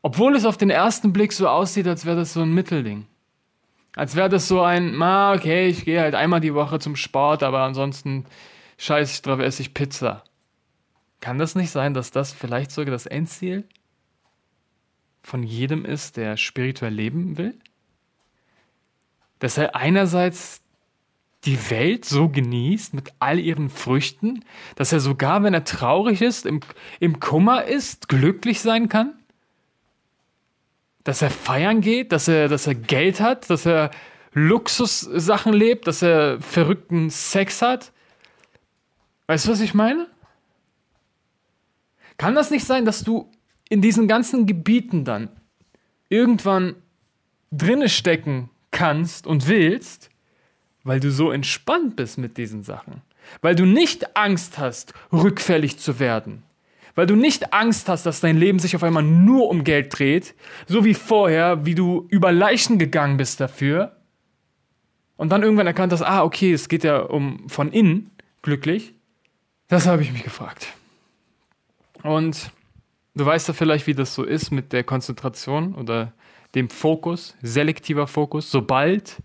obwohl 0.02 0.36
es 0.36 0.46
auf 0.46 0.58
den 0.58 0.70
ersten 0.70 1.14
Blick 1.14 1.34
so 1.34 1.48
aussieht, 1.48 1.88
als 1.88 2.06
wäre 2.06 2.18
das 2.18 2.34
so 2.34 2.42
ein 2.42 2.54
Mittelding. 2.54 3.08
Als 3.96 4.16
wäre 4.16 4.30
das 4.30 4.48
so 4.48 4.62
ein, 4.62 4.96
ma, 4.96 5.34
okay, 5.34 5.68
ich 5.68 5.86
gehe 5.86 6.02
halt 6.02 6.16
einmal 6.16 6.42
die 6.42 6.54
Woche 6.54 6.80
zum 6.80 6.96
Sport, 6.96 7.44
aber 7.44 7.62
ansonsten 7.62 8.26
scheiß 8.78 9.14
ich 9.14 9.22
drauf, 9.22 9.40
esse 9.40 9.62
ich 9.62 9.74
Pizza. 9.74 10.24
Kann 11.22 11.38
das 11.38 11.56
nicht 11.56 11.70
sein, 11.70 11.94
dass 11.94 12.12
das 12.12 12.34
vielleicht 12.34 12.72
sogar 12.72 12.92
das 12.92 13.06
Endziel 13.06 13.68
von 15.22 15.44
jedem 15.44 15.86
ist, 15.86 16.18
der 16.18 16.38
spirituell 16.38 16.94
leben 16.94 17.38
will? 17.38 17.58
Dass 19.40 19.58
er 19.58 19.76
einerseits 19.76 20.63
die 21.46 21.70
Welt 21.70 22.06
so 22.06 22.30
genießt 22.30 22.94
mit 22.94 23.14
all 23.20 23.40
ihren 23.40 23.70
Früchten, 23.70 24.46
dass 24.76 24.94
er 24.94 25.00
sogar, 25.00 25.44
wenn 25.44 25.54
er 25.54 25.64
traurig 25.64 26.22
ist, 26.22 26.46
im, 26.46 26.62
im 27.00 27.20
Kummer 27.20 27.66
ist, 27.66 28.08
glücklich 28.08 28.62
sein 28.62 28.90
kann? 28.90 29.14
Dass 31.04 31.22
er 31.22 31.30
feiern 31.30 31.82
geht, 31.82 32.12
dass 32.12 32.28
er, 32.28 32.48
dass 32.48 32.68
er 32.68 32.76
Geld 32.76 33.20
hat, 33.20 33.50
dass 33.50 33.66
er 33.66 33.92
Luxussachen 34.34 35.54
lebt, 35.54 35.86
dass 35.88 36.02
er 36.02 36.40
verrückten 36.42 37.10
Sex 37.10 37.62
hat? 37.62 37.92
Weißt 39.28 39.46
du, 39.46 39.52
was 39.52 39.62
ich 39.62 39.74
meine? 39.74 40.08
Kann 42.18 42.36
das 42.36 42.52
nicht 42.52 42.66
sein, 42.66 42.86
dass 42.86 43.04
du 43.04 43.30
in 43.70 43.82
diesen 43.82 44.08
ganzen 44.08 44.46
Gebieten 44.46 45.04
dann 45.04 45.30
irgendwann 46.10 46.76
drinne 47.52 47.90
stecken 47.90 48.50
kannst 48.72 49.28
und 49.28 49.48
willst 49.48 50.10
weil 50.84 51.00
du 51.00 51.12
so 51.12 51.32
entspannt 51.32 51.96
bist 51.96 52.18
mit 52.18 52.38
diesen 52.38 52.64
Sachen. 52.64 53.02
Weil 53.42 53.56
du 53.56 53.66
nicht 53.66 54.16
Angst 54.16 54.58
hast, 54.58 54.94
rückfällig 55.12 55.80
zu 55.80 56.00
werden. 56.00 56.44
Weil 56.96 57.08
du 57.08 57.16
nicht 57.16 57.54
Angst 57.54 57.90
hast, 57.90 58.06
dass 58.06 58.20
dein 58.20 58.38
Leben 58.38 58.60
sich 58.60 58.76
auf 58.76 58.84
einmal 58.84 59.04
nur 59.04 59.50
um 59.50 59.64
Geld 59.64 59.98
dreht, 59.98 60.36
so 60.68 60.86
wie 60.86 60.94
vorher, 60.94 61.66
wie 61.66 61.76
du 61.76 62.06
über 62.10 62.32
Leichen 62.32 62.78
gegangen 62.78 63.18
bist 63.18 63.40
dafür. 63.40 63.96
Und 65.16 65.30
dann 65.30 65.42
irgendwann 65.42 65.68
erkannt 65.68 65.94
hast, 65.94 66.04
ah, 66.04 66.24
okay, 66.24 66.54
es 66.54 66.70
geht 66.70 66.84
ja 66.84 67.00
um 67.00 67.48
von 67.50 67.72
innen 67.72 68.12
glücklich. 68.42 68.94
Das 69.70 69.88
habe 69.88 70.04
ich 70.04 70.12
mich 70.12 70.24
gefragt. 70.24 70.68
Und 72.04 72.52
du 73.16 73.26
weißt 73.26 73.48
ja 73.48 73.54
vielleicht, 73.54 73.88
wie 73.88 73.96
das 73.96 74.14
so 74.14 74.24
ist 74.24 74.52
mit 74.52 74.74
der 74.74 74.84
Konzentration 74.84 75.74
oder 75.74 76.14
dem 76.54 76.70
Fokus, 76.70 77.36
selektiver 77.42 78.06
Fokus. 78.06 78.52
Sobald 78.52 79.18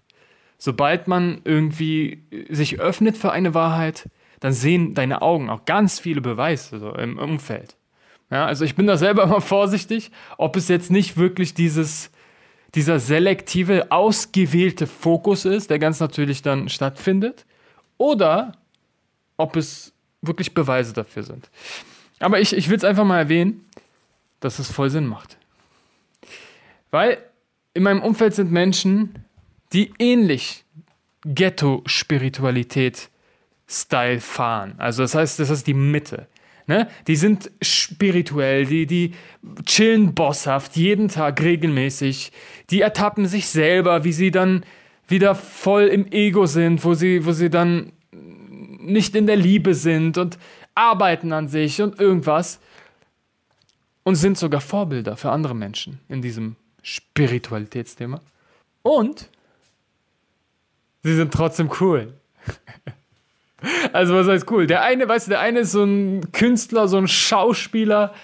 sobald 0.58 1.08
man 1.08 1.40
irgendwie 1.44 2.24
sich 2.48 2.80
öffnet 2.80 3.16
für 3.16 3.32
eine 3.32 3.54
Wahrheit, 3.54 4.08
dann 4.40 4.52
sehen 4.52 4.94
deine 4.94 5.22
Augen 5.22 5.48
auch 5.50 5.64
ganz 5.64 5.98
viele 5.98 6.20
Beweise 6.20 6.78
so 6.78 6.92
im 6.94 7.18
Umfeld. 7.18 7.76
Ja, 8.30 8.46
also 8.46 8.64
ich 8.64 8.74
bin 8.74 8.86
da 8.86 8.96
selber 8.96 9.22
immer 9.24 9.40
vorsichtig, 9.40 10.10
ob 10.36 10.56
es 10.56 10.68
jetzt 10.68 10.90
nicht 10.90 11.16
wirklich 11.16 11.54
dieses, 11.54 12.10
dieser 12.74 12.98
selektive, 12.98 13.90
ausgewählte 13.90 14.86
Fokus 14.86 15.44
ist, 15.44 15.70
der 15.70 15.78
ganz 15.78 16.00
natürlich 16.00 16.42
dann 16.42 16.68
stattfindet, 16.68 17.46
oder 17.96 18.52
ob 19.36 19.56
es 19.56 19.92
wirklich 20.20 20.54
Beweise 20.54 20.92
dafür 20.92 21.22
sind. 21.22 21.48
Aber 22.20 22.40
ich, 22.40 22.52
ich 22.52 22.68
will 22.68 22.76
es 22.76 22.84
einfach 22.84 23.04
mal 23.04 23.18
erwähnen, 23.18 23.64
dass 24.40 24.58
es 24.58 24.70
voll 24.70 24.90
Sinn 24.90 25.06
macht. 25.06 25.36
Weil 26.90 27.18
in 27.74 27.82
meinem 27.82 28.02
Umfeld 28.02 28.34
sind 28.34 28.50
Menschen, 28.50 29.24
die 29.72 29.92
ähnlich 29.98 30.64
Ghetto-Spiritualität 31.24 33.10
Style 33.68 34.20
fahren. 34.20 34.74
Also 34.78 35.02
das 35.02 35.14
heißt, 35.14 35.38
das 35.40 35.50
ist 35.50 35.66
die 35.66 35.74
Mitte. 35.74 36.26
Ne? 36.66 36.88
Die 37.06 37.16
sind 37.16 37.50
spirituell, 37.62 38.66
die, 38.66 38.86
die 38.86 39.12
chillen 39.64 40.14
bosshaft, 40.14 40.76
jeden 40.76 41.08
Tag 41.08 41.42
regelmäßig. 41.42 42.32
Die 42.70 42.80
ertappen 42.80 43.26
sich 43.26 43.48
selber, 43.48 44.04
wie 44.04 44.12
sie 44.12 44.30
dann 44.30 44.64
wieder 45.06 45.34
voll 45.34 45.84
im 45.84 46.10
Ego 46.12 46.46
sind, 46.46 46.84
wo 46.84 46.94
sie, 46.94 47.24
wo 47.24 47.32
sie 47.32 47.50
dann 47.50 47.92
nicht 48.12 49.14
in 49.14 49.26
der 49.26 49.36
Liebe 49.36 49.74
sind 49.74 50.18
und 50.18 50.38
arbeiten 50.74 51.32
an 51.32 51.48
sich 51.48 51.80
und 51.82 51.98
irgendwas. 51.98 52.60
Und 54.02 54.14
sind 54.14 54.38
sogar 54.38 54.62
Vorbilder 54.62 55.16
für 55.16 55.30
andere 55.30 55.54
Menschen 55.54 56.00
in 56.08 56.22
diesem 56.22 56.56
Spiritualitätsthema. 56.82 58.22
Und 58.82 59.28
sie 61.02 61.14
sind 61.14 61.32
trotzdem 61.32 61.70
cool. 61.80 62.14
Also 63.92 64.14
was 64.14 64.28
heißt 64.28 64.50
cool? 64.50 64.66
Der 64.66 64.82
eine, 64.82 65.08
weißt 65.08 65.26
du, 65.26 65.30
der 65.30 65.40
eine 65.40 65.60
ist 65.60 65.72
so 65.72 65.82
ein 65.82 66.30
Künstler, 66.32 66.86
so 66.86 66.96
ein 66.96 67.08
Schauspieler, 67.08 68.14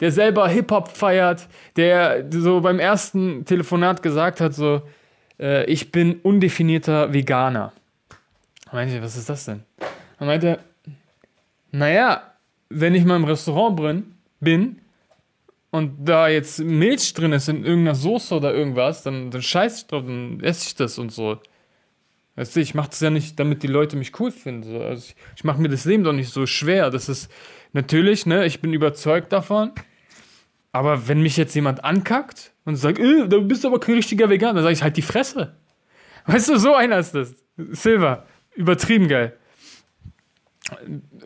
der 0.00 0.12
selber 0.12 0.48
Hip-Hop 0.48 0.88
feiert, 0.88 1.48
der 1.76 2.26
so 2.30 2.60
beim 2.60 2.78
ersten 2.78 3.44
Telefonat 3.44 4.02
gesagt 4.02 4.40
hat, 4.40 4.54
so, 4.54 4.82
äh, 5.40 5.64
ich 5.64 5.90
bin 5.90 6.20
undefinierter 6.22 7.12
Veganer. 7.12 7.72
Meinte 8.72 8.96
ich, 8.96 9.02
was 9.02 9.16
ist 9.16 9.28
das 9.28 9.44
denn? 9.44 9.62
Er 10.18 10.26
meinte, 10.26 10.58
naja, 11.70 12.34
wenn 12.68 12.94
ich 12.94 13.04
mal 13.04 13.16
im 13.16 13.24
Restaurant 13.24 13.78
drin 13.78 14.14
bin 14.40 14.80
und 15.70 16.04
da 16.04 16.28
jetzt 16.28 16.60
Milch 16.60 17.14
drin 17.14 17.32
ist 17.32 17.48
in 17.48 17.64
irgendeiner 17.64 17.94
Soße 17.94 18.34
oder 18.34 18.54
irgendwas, 18.54 19.02
dann, 19.02 19.30
dann 19.30 19.42
scheiß 19.42 19.78
ich 19.78 19.86
drauf, 19.86 20.04
dann 20.04 20.40
esse 20.40 20.68
ich 20.68 20.74
das 20.74 20.98
und 20.98 21.10
so. 21.10 21.38
Weißt 22.36 22.56
du, 22.56 22.60
ich 22.60 22.74
mache 22.74 22.90
das 22.90 23.00
ja 23.00 23.10
nicht, 23.10 23.38
damit 23.38 23.62
die 23.62 23.68
Leute 23.68 23.96
mich 23.96 24.18
cool 24.18 24.30
finden. 24.30 24.64
So. 24.64 24.80
Also 24.80 25.04
ich, 25.08 25.16
ich 25.36 25.44
mache 25.44 25.60
mir 25.60 25.68
das 25.68 25.84
Leben 25.84 26.02
doch 26.04 26.12
nicht 26.12 26.30
so 26.30 26.46
schwer. 26.46 26.90
Das 26.90 27.08
ist 27.08 27.30
natürlich, 27.72 28.26
ne, 28.26 28.44
ich 28.44 28.60
bin 28.60 28.72
überzeugt 28.72 29.32
davon. 29.32 29.72
Aber 30.72 31.06
wenn 31.06 31.20
mich 31.20 31.36
jetzt 31.36 31.54
jemand 31.54 31.84
ankackt 31.84 32.52
und 32.64 32.74
sagt, 32.74 32.98
äh, 32.98 33.28
du 33.28 33.42
bist 33.42 33.64
aber 33.64 33.78
kein 33.78 33.94
richtiger 33.94 34.28
Veganer, 34.28 34.54
dann 34.54 34.64
sage 34.64 34.72
ich 34.72 34.82
halt 34.82 34.96
die 34.96 35.02
Fresse. 35.02 35.54
Weißt 36.26 36.48
du, 36.48 36.58
so 36.58 36.74
einer 36.74 36.98
ist 36.98 37.14
das. 37.14 37.34
Silver. 37.56 38.26
Übertrieben 38.56 39.06
geil. 39.06 39.36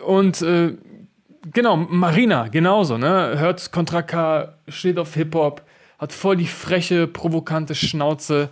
Und 0.04 0.42
äh, 0.42 0.76
genau, 1.52 1.76
Marina, 1.76 2.48
genauso, 2.48 2.98
ne? 2.98 3.38
Hört 3.38 3.72
Contra 3.72 4.02
K, 4.02 4.58
steht 4.68 4.98
auf 4.98 5.14
Hip-Hop, 5.14 5.62
hat 5.98 6.12
voll 6.12 6.36
die 6.36 6.46
freche, 6.46 7.06
provokante 7.06 7.74
Schnauze 7.74 8.50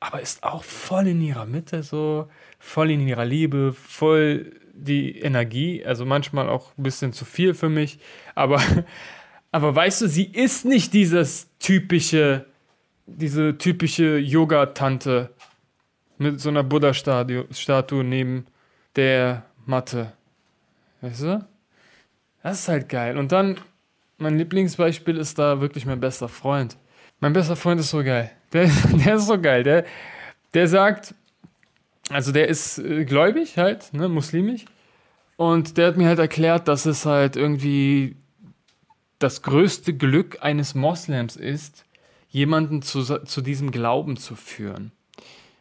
aber 0.00 0.22
ist 0.22 0.42
auch 0.42 0.64
voll 0.64 1.08
in 1.08 1.20
ihrer 1.20 1.44
Mitte, 1.44 1.82
so 1.82 2.28
voll 2.58 2.90
in 2.90 3.06
ihrer 3.06 3.26
Liebe, 3.26 3.74
voll 3.74 4.58
die 4.72 5.18
Energie, 5.18 5.84
also 5.84 6.06
manchmal 6.06 6.48
auch 6.48 6.76
ein 6.76 6.82
bisschen 6.82 7.12
zu 7.12 7.26
viel 7.26 7.52
für 7.52 7.68
mich, 7.68 7.98
aber, 8.34 8.62
aber 9.52 9.74
weißt 9.74 10.00
du, 10.00 10.08
sie 10.08 10.24
ist 10.24 10.64
nicht 10.64 10.94
dieses 10.94 11.50
typische, 11.58 12.46
diese 13.06 13.58
typische 13.58 14.18
Yoga-Tante 14.18 15.30
mit 16.16 16.40
so 16.40 16.48
einer 16.48 16.62
Buddha-Statue 16.62 18.04
neben 18.04 18.46
der 18.96 19.44
Matte. 19.66 20.12
Weißt 21.02 21.22
du? 21.22 21.46
Das 22.42 22.60
ist 22.60 22.68
halt 22.68 22.88
geil. 22.88 23.18
Und 23.18 23.32
dann, 23.32 23.58
mein 24.18 24.38
Lieblingsbeispiel 24.38 25.16
ist 25.16 25.38
da 25.38 25.60
wirklich 25.60 25.86
mein 25.86 26.00
bester 26.00 26.28
Freund. 26.28 26.76
Mein 27.20 27.32
bester 27.32 27.56
Freund 27.56 27.80
ist 27.80 27.90
so 27.90 28.02
geil. 28.02 28.30
Der, 28.52 28.70
der 29.04 29.14
ist 29.14 29.26
so 29.26 29.40
geil. 29.40 29.62
Der, 29.62 29.84
der 30.54 30.68
sagt, 30.68 31.14
also 32.10 32.32
der 32.32 32.48
ist 32.48 32.78
äh, 32.78 33.04
gläubig 33.04 33.56
halt, 33.56 33.92
ne, 33.92 34.08
muslimisch. 34.08 34.64
Und 35.36 35.78
der 35.78 35.88
hat 35.88 35.96
mir 35.96 36.08
halt 36.08 36.18
erklärt, 36.18 36.68
dass 36.68 36.84
es 36.86 37.06
halt 37.06 37.36
irgendwie 37.36 38.16
das 39.18 39.42
größte 39.42 39.94
Glück 39.94 40.38
eines 40.42 40.74
Moslems 40.74 41.36
ist, 41.36 41.84
jemanden 42.28 42.82
zu, 42.82 43.02
zu 43.02 43.40
diesem 43.40 43.70
Glauben 43.70 44.16
zu 44.16 44.34
führen. 44.34 44.92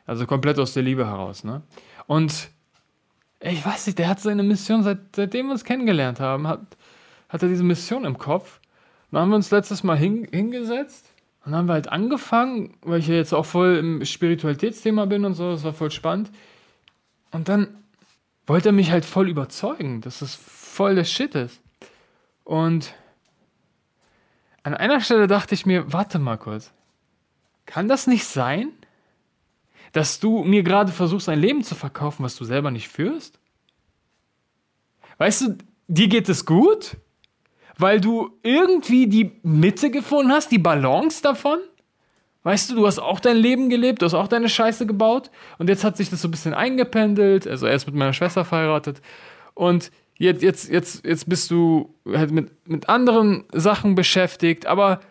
Also 0.05 0.25
komplett 0.25 0.59
aus 0.59 0.73
der 0.73 0.83
Liebe 0.83 1.05
heraus, 1.05 1.43
ne? 1.43 1.61
Und 2.07 2.49
ich 3.41 3.65
weiß 3.65 3.85
nicht, 3.87 3.99
der 3.99 4.09
hat 4.09 4.19
seine 4.19 4.43
Mission, 4.43 4.83
seit, 4.83 5.15
seitdem 5.15 5.47
wir 5.47 5.53
uns 5.53 5.63
kennengelernt 5.63 6.19
haben, 6.19 6.47
hat, 6.47 6.61
hat 7.29 7.41
er 7.41 7.47
diese 7.47 7.63
Mission 7.63 8.03
im 8.03 8.17
Kopf. 8.17 8.59
Dann 9.11 9.21
haben 9.21 9.29
wir 9.29 9.35
uns 9.35 9.51
letztes 9.51 9.83
Mal 9.83 9.97
hin, 9.97 10.27
hingesetzt 10.31 11.05
und 11.45 11.51
dann 11.51 11.59
haben 11.59 11.67
wir 11.67 11.73
halt 11.73 11.89
angefangen, 11.89 12.77
weil 12.81 12.99
ich 12.99 13.07
ja 13.07 13.15
jetzt 13.15 13.33
auch 13.33 13.45
voll 13.45 13.77
im 13.77 14.05
Spiritualitätsthema 14.05 15.05
bin 15.05 15.25
und 15.25 15.35
so, 15.35 15.51
das 15.51 15.63
war 15.63 15.73
voll 15.73 15.91
spannend. 15.91 16.31
Und 17.31 17.47
dann 17.47 17.83
wollte 18.45 18.69
er 18.69 18.73
mich 18.73 18.91
halt 18.91 19.05
voll 19.05 19.29
überzeugen, 19.29 20.01
dass 20.01 20.19
das 20.19 20.35
voll 20.35 20.95
der 20.95 21.05
Shit 21.05 21.35
ist. 21.35 21.61
Und 22.43 22.93
an 24.63 24.73
einer 24.73 24.99
Stelle 24.99 25.27
dachte 25.27 25.55
ich 25.55 25.65
mir, 25.65 25.91
warte 25.93 26.19
mal 26.19 26.37
kurz. 26.37 26.71
Kann 27.65 27.87
das 27.87 28.07
nicht 28.07 28.25
sein, 28.25 28.71
dass 29.93 30.19
du 30.19 30.43
mir 30.43 30.63
gerade 30.63 30.91
versuchst, 30.91 31.29
ein 31.29 31.39
Leben 31.39 31.63
zu 31.63 31.75
verkaufen, 31.75 32.23
was 32.23 32.35
du 32.35 32.43
selber 32.43 32.69
nicht 32.69 32.89
führst? 32.89 33.39
Weißt 35.19 35.41
du, 35.41 35.57
dir 35.87 36.07
geht 36.07 36.27
es 36.27 36.45
gut 36.45 36.97
weil 37.79 37.99
du 38.01 38.29
irgendwie 38.43 39.07
die 39.07 39.31
Mitte 39.41 39.89
gefunden 39.89 40.31
hast, 40.31 40.51
die 40.51 40.59
Balance 40.59 41.23
davon. 41.23 41.59
Weißt 42.43 42.69
du, 42.69 42.75
du 42.75 42.87
hast 42.87 42.99
auch 42.99 43.19
dein 43.19 43.37
Leben 43.37 43.69
gelebt, 43.69 44.01
du 44.01 44.05
hast 44.05 44.13
auch 44.13 44.27
deine 44.27 44.47
Scheiße 44.47 44.85
gebaut 44.85 45.31
und 45.57 45.69
jetzt 45.69 45.83
hat 45.83 45.97
sich 45.97 46.09
das 46.09 46.21
so 46.21 46.27
ein 46.27 46.31
bisschen 46.31 46.53
eingependelt. 46.53 47.47
Also 47.47 47.65
er 47.65 47.73
ist 47.73 47.85
mit 47.85 47.95
meiner 47.95 48.13
Schwester 48.13 48.45
verheiratet 48.45 49.01
und 49.55 49.91
jetzt, 50.15 50.41
jetzt, 50.41 50.69
jetzt, 50.69 51.05
jetzt 51.05 51.27
bist 51.27 51.51
du 51.51 51.95
halt 52.05 52.31
mit, 52.31 52.51
mit 52.67 52.87
anderen 52.87 53.45
Sachen 53.51 53.95
beschäftigt, 53.95 54.65
aber 54.67 55.01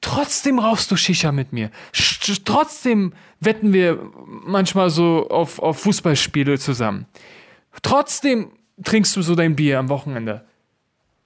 trotzdem 0.00 0.58
rauchst 0.58 0.90
du 0.90 0.96
Shisha 0.96 1.32
mit 1.32 1.52
mir. 1.52 1.70
Sch 1.92 2.42
trotzdem 2.44 3.12
wetten 3.40 3.72
wir 3.72 3.98
manchmal 4.24 4.90
so 4.90 5.28
auf, 5.28 5.58
auf 5.58 5.80
Fußballspiele 5.80 6.58
zusammen. 6.58 7.06
Trotzdem 7.82 8.50
trinkst 8.84 9.16
du 9.16 9.22
so 9.22 9.34
dein 9.34 9.56
Bier 9.56 9.78
am 9.78 9.88
Wochenende. 9.88 10.44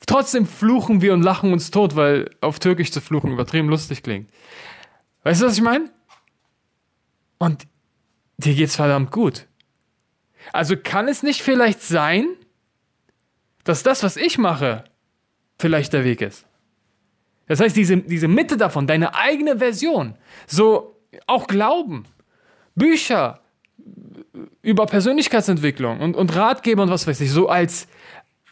Trotzdem 0.07 0.47
fluchen 0.47 1.01
wir 1.01 1.15
und 1.15 1.23
lachen 1.23 1.53
uns 1.53 1.71
tot, 1.71 1.97
weil 1.97 2.31
auf 2.41 2.59
Türkisch 2.59 2.91
zu 2.91 3.01
fluchen 3.01 3.33
übertrieben 3.33 3.69
lustig 3.69 4.03
klingt. 4.03 4.31
Weißt 5.23 5.43
du, 5.43 5.47
was 5.47 5.57
ich 5.57 5.63
meine? 5.63 5.91
Und 7.39 7.67
dir 8.39 8.55
geht's 8.55 8.77
verdammt 8.77 9.11
gut. 9.11 9.47
Also 10.53 10.77
kann 10.77 11.09
es 11.09 11.23
nicht 11.23 11.43
vielleicht 11.43 11.83
sein, 11.83 12.27
dass 13.65 13.83
das, 13.83 14.03
was 14.03 14.17
ich 14.17 14.39
mache, 14.39 14.85
vielleicht 15.59 15.93
der 15.93 16.05
Weg 16.05 16.21
ist? 16.21 16.47
Das 17.47 17.61
heißt, 17.61 17.77
diese, 17.77 17.99
diese 17.99 18.29
Mitte 18.29 18.57
davon, 18.57 18.87
deine 18.87 19.15
eigene 19.15 19.59
Version, 19.59 20.17
so 20.47 21.01
auch 21.27 21.47
Glauben, 21.47 22.05
Bücher 22.75 23.41
über 24.63 24.87
Persönlichkeitsentwicklung 24.87 26.01
und, 26.01 26.17
und 26.17 26.35
Ratgeber 26.35 26.85
und 26.85 26.91
was 26.91 27.07
weiß 27.07 27.21
ich, 27.21 27.31
so 27.31 27.49
als, 27.49 27.89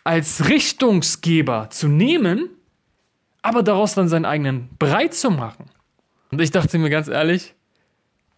als 0.05 0.49
Richtungsgeber 0.49 1.69
zu 1.71 1.89
nehmen, 1.89 2.49
aber 3.43 3.63
daraus 3.63 3.95
dann 3.95 4.09
seinen 4.09 4.25
eigenen 4.25 4.69
Breit 4.79 5.15
zu 5.15 5.31
machen. 5.31 5.71
Und 6.31 6.41
ich 6.41 6.51
dachte 6.51 6.79
mir 6.79 6.91
ganz 6.91 7.09
ehrlich, 7.09 7.55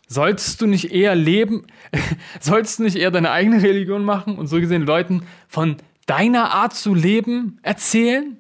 solltest 0.09 0.61
du 0.61 0.67
nicht 0.67 0.93
eher 0.93 1.15
leben, 1.15 1.67
solltest 2.41 2.79
du 2.79 2.85
nicht 2.85 2.97
eher 2.97 3.11
deine 3.11 3.31
eigene 3.31 3.63
Religion 3.63 4.05
machen 4.05 4.37
und 4.39 4.47
so 4.47 4.61
gesehen 4.61 4.83
Leuten 4.83 5.27
von 5.49 5.77
deiner 6.07 6.53
Art 6.53 6.75
zu 6.75 6.95
leben 6.95 7.59
erzählen? 7.63 8.39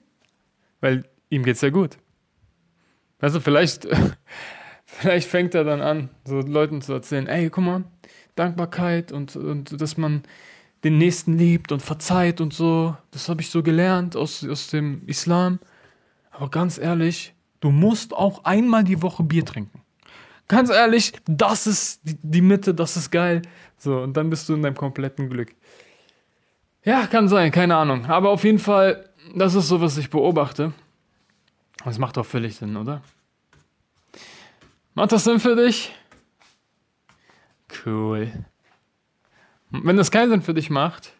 Weil 0.80 1.04
ihm 1.30 1.44
geht's 1.44 1.60
ja 1.60 1.70
gut. 1.70 1.98
Also 3.20 3.40
vielleicht, 3.40 3.86
vielleicht 4.84 5.28
fängt 5.28 5.54
er 5.54 5.64
dann 5.64 5.80
an, 5.80 6.10
so 6.24 6.40
Leuten 6.40 6.82
zu 6.82 6.92
erzählen, 6.92 7.26
ey, 7.26 7.50
guck 7.50 7.64
mal, 7.64 7.84
Dankbarkeit 8.34 9.12
und, 9.12 9.36
und 9.36 9.80
dass 9.80 9.96
man 9.96 10.22
den 10.84 10.98
Nächsten 10.98 11.38
liebt 11.38 11.72
und 11.72 11.80
verzeiht 11.80 12.40
und 12.40 12.52
so. 12.52 12.96
Das 13.10 13.28
habe 13.28 13.40
ich 13.40 13.50
so 13.50 13.62
gelernt 13.62 14.16
aus, 14.16 14.46
aus 14.46 14.68
dem 14.68 15.02
Islam. 15.06 15.58
Aber 16.30 16.50
ganz 16.50 16.78
ehrlich, 16.78 17.34
du 17.60 17.70
musst 17.70 18.12
auch 18.14 18.44
einmal 18.44 18.84
die 18.84 19.02
Woche 19.02 19.22
Bier 19.22 19.44
trinken. 19.44 19.80
Ganz 20.48 20.70
ehrlich, 20.70 21.12
das 21.26 21.66
ist 21.66 22.00
die, 22.04 22.42
Mitte, 22.42 22.74
das 22.74 22.96
ist 22.96 23.10
geil. 23.10 23.42
So, 23.78 24.00
und 24.00 24.16
dann 24.16 24.28
bist 24.28 24.48
du 24.48 24.54
in 24.54 24.62
deinem 24.62 24.76
kompletten 24.76 25.30
Glück. 25.30 25.54
Ja, 26.84 27.06
kann 27.06 27.28
sein, 27.28 27.52
keine 27.52 27.76
Ahnung. 27.76 28.06
Aber 28.06 28.30
auf 28.30 28.44
jeden 28.44 28.58
Fall, 28.58 29.08
das 29.34 29.54
ist 29.54 29.68
so, 29.68 29.80
was 29.80 29.96
ich 29.96 30.10
beobachte. 30.10 30.72
Das 31.84 31.98
macht 31.98 32.16
doch 32.16 32.26
völlig 32.26 32.56
Sinn, 32.56 32.76
oder? 32.76 33.02
Macht 34.94 35.12
das 35.12 35.24
Sinn 35.24 35.40
für 35.40 35.56
dich? 35.56 35.92
Cool. 37.84 38.30
Wenn 39.72 39.96
das 39.96 40.10
keinen 40.10 40.30
Sinn 40.30 40.42
für 40.42 40.54
dich 40.54 40.68
macht, 40.68 41.14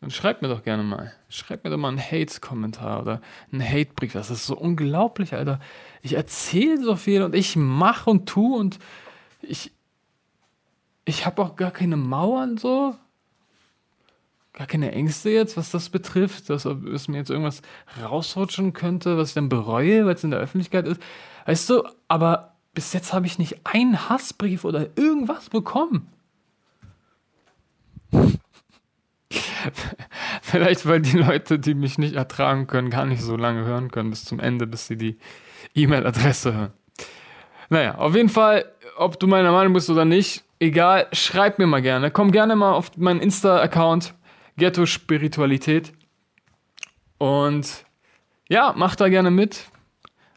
dann 0.00 0.10
schreib 0.10 0.42
mir 0.42 0.48
doch 0.48 0.64
gerne 0.64 0.82
mal. 0.82 1.12
Schreib 1.28 1.64
mir 1.64 1.70
doch 1.70 1.78
mal 1.78 1.88
einen 1.88 2.00
Hate-Kommentar 2.00 3.00
oder 3.00 3.22
einen 3.52 3.62
Hate-Brief. 3.62 4.12
Das 4.12 4.30
ist 4.30 4.44
so 4.44 4.56
unglaublich, 4.56 5.32
Alter. 5.34 5.60
Ich 6.02 6.14
erzähle 6.14 6.82
so 6.82 6.96
viel 6.96 7.22
und 7.22 7.34
ich 7.34 7.56
mache 7.56 8.10
und 8.10 8.28
tue 8.28 8.58
und 8.58 8.78
ich, 9.40 9.72
ich 11.04 11.24
habe 11.24 11.40
auch 11.42 11.56
gar 11.56 11.70
keine 11.70 11.96
Mauern 11.96 12.58
so. 12.58 12.96
gar 14.54 14.66
keine 14.66 14.92
Ängste 14.92 15.30
jetzt, 15.30 15.56
was 15.56 15.70
das 15.70 15.90
betrifft, 15.90 16.48
dass 16.48 16.64
es 16.64 17.08
mir 17.08 17.18
jetzt 17.18 17.30
irgendwas 17.30 17.60
rausrutschen 18.02 18.72
könnte, 18.72 19.18
was 19.18 19.28
ich 19.30 19.34
dann 19.34 19.48
bereue, 19.48 20.06
weil 20.06 20.14
es 20.14 20.24
in 20.24 20.30
der 20.30 20.40
Öffentlichkeit 20.40 20.86
ist. 20.86 21.02
Weißt 21.44 21.68
du, 21.68 21.82
aber 22.08 22.54
bis 22.72 22.92
jetzt 22.92 23.12
habe 23.12 23.26
ich 23.26 23.38
nicht 23.38 23.66
einen 23.66 24.08
Hassbrief 24.08 24.64
oder 24.64 24.96
irgendwas 24.96 25.50
bekommen. 25.50 26.08
Vielleicht, 30.42 30.86
weil 30.86 31.00
die 31.00 31.18
Leute, 31.18 31.58
die 31.58 31.74
mich 31.74 31.98
nicht 31.98 32.14
ertragen 32.14 32.66
können, 32.66 32.90
gar 32.90 33.06
nicht 33.06 33.22
so 33.22 33.36
lange 33.36 33.64
hören 33.64 33.90
können 33.90 34.10
bis 34.10 34.24
zum 34.24 34.40
Ende, 34.40 34.66
bis 34.66 34.86
sie 34.86 34.96
die 34.96 35.18
E-Mail-Adresse 35.74 36.54
hören. 36.54 36.72
Naja, 37.70 37.96
auf 37.96 38.14
jeden 38.14 38.28
Fall, 38.28 38.66
ob 38.96 39.18
du 39.18 39.26
meiner 39.26 39.52
Meinung 39.52 39.72
bist 39.72 39.90
oder 39.90 40.04
nicht, 40.04 40.44
egal, 40.60 41.06
schreib 41.12 41.58
mir 41.58 41.66
mal 41.66 41.82
gerne. 41.82 42.10
Komm 42.10 42.30
gerne 42.30 42.56
mal 42.56 42.72
auf 42.72 42.96
meinen 42.96 43.20
Insta-Account, 43.20 44.14
Ghetto 44.56 44.86
Spiritualität. 44.86 45.92
Und 47.18 47.84
ja, 48.48 48.74
mach 48.76 48.96
da 48.96 49.08
gerne 49.08 49.30
mit. 49.30 49.66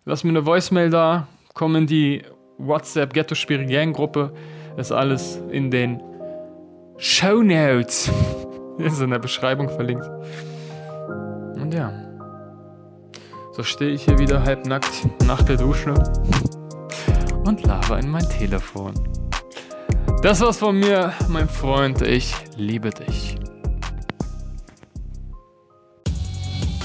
Lass 0.05 0.23
mir 0.23 0.29
eine 0.29 0.45
Voicemail 0.45 0.89
da. 0.89 1.27
Komm 1.53 1.75
in 1.75 1.87
die 1.87 2.23
WhatsApp 2.57 3.13
Ghetto 3.13 3.35
Spirit 3.35 3.69
Gang 3.69 3.95
Gruppe. 3.95 4.33
Ist 4.77 4.91
alles 4.91 5.41
in 5.51 5.69
den 5.69 6.01
Show 6.97 7.43
Notes. 7.43 8.11
Ist 8.85 9.01
in 9.01 9.09
der 9.09 9.19
Beschreibung 9.19 9.69
verlinkt. 9.69 10.07
Und 11.55 11.73
ja. 11.73 11.91
So 13.53 13.63
stehe 13.63 13.91
ich 13.91 14.05
hier 14.05 14.19
wieder 14.19 14.43
halbnackt 14.43 15.07
nach 15.25 15.41
der 15.41 15.57
Dusche 15.57 15.93
und 17.43 17.65
laber 17.65 17.99
in 17.99 18.09
mein 18.09 18.27
Telefon. 18.29 18.93
Das 20.21 20.41
war's 20.41 20.57
von 20.57 20.79
mir, 20.79 21.13
mein 21.27 21.49
Freund. 21.49 22.01
Ich 22.01 22.33
liebe 22.55 22.91
dich. 22.91 23.37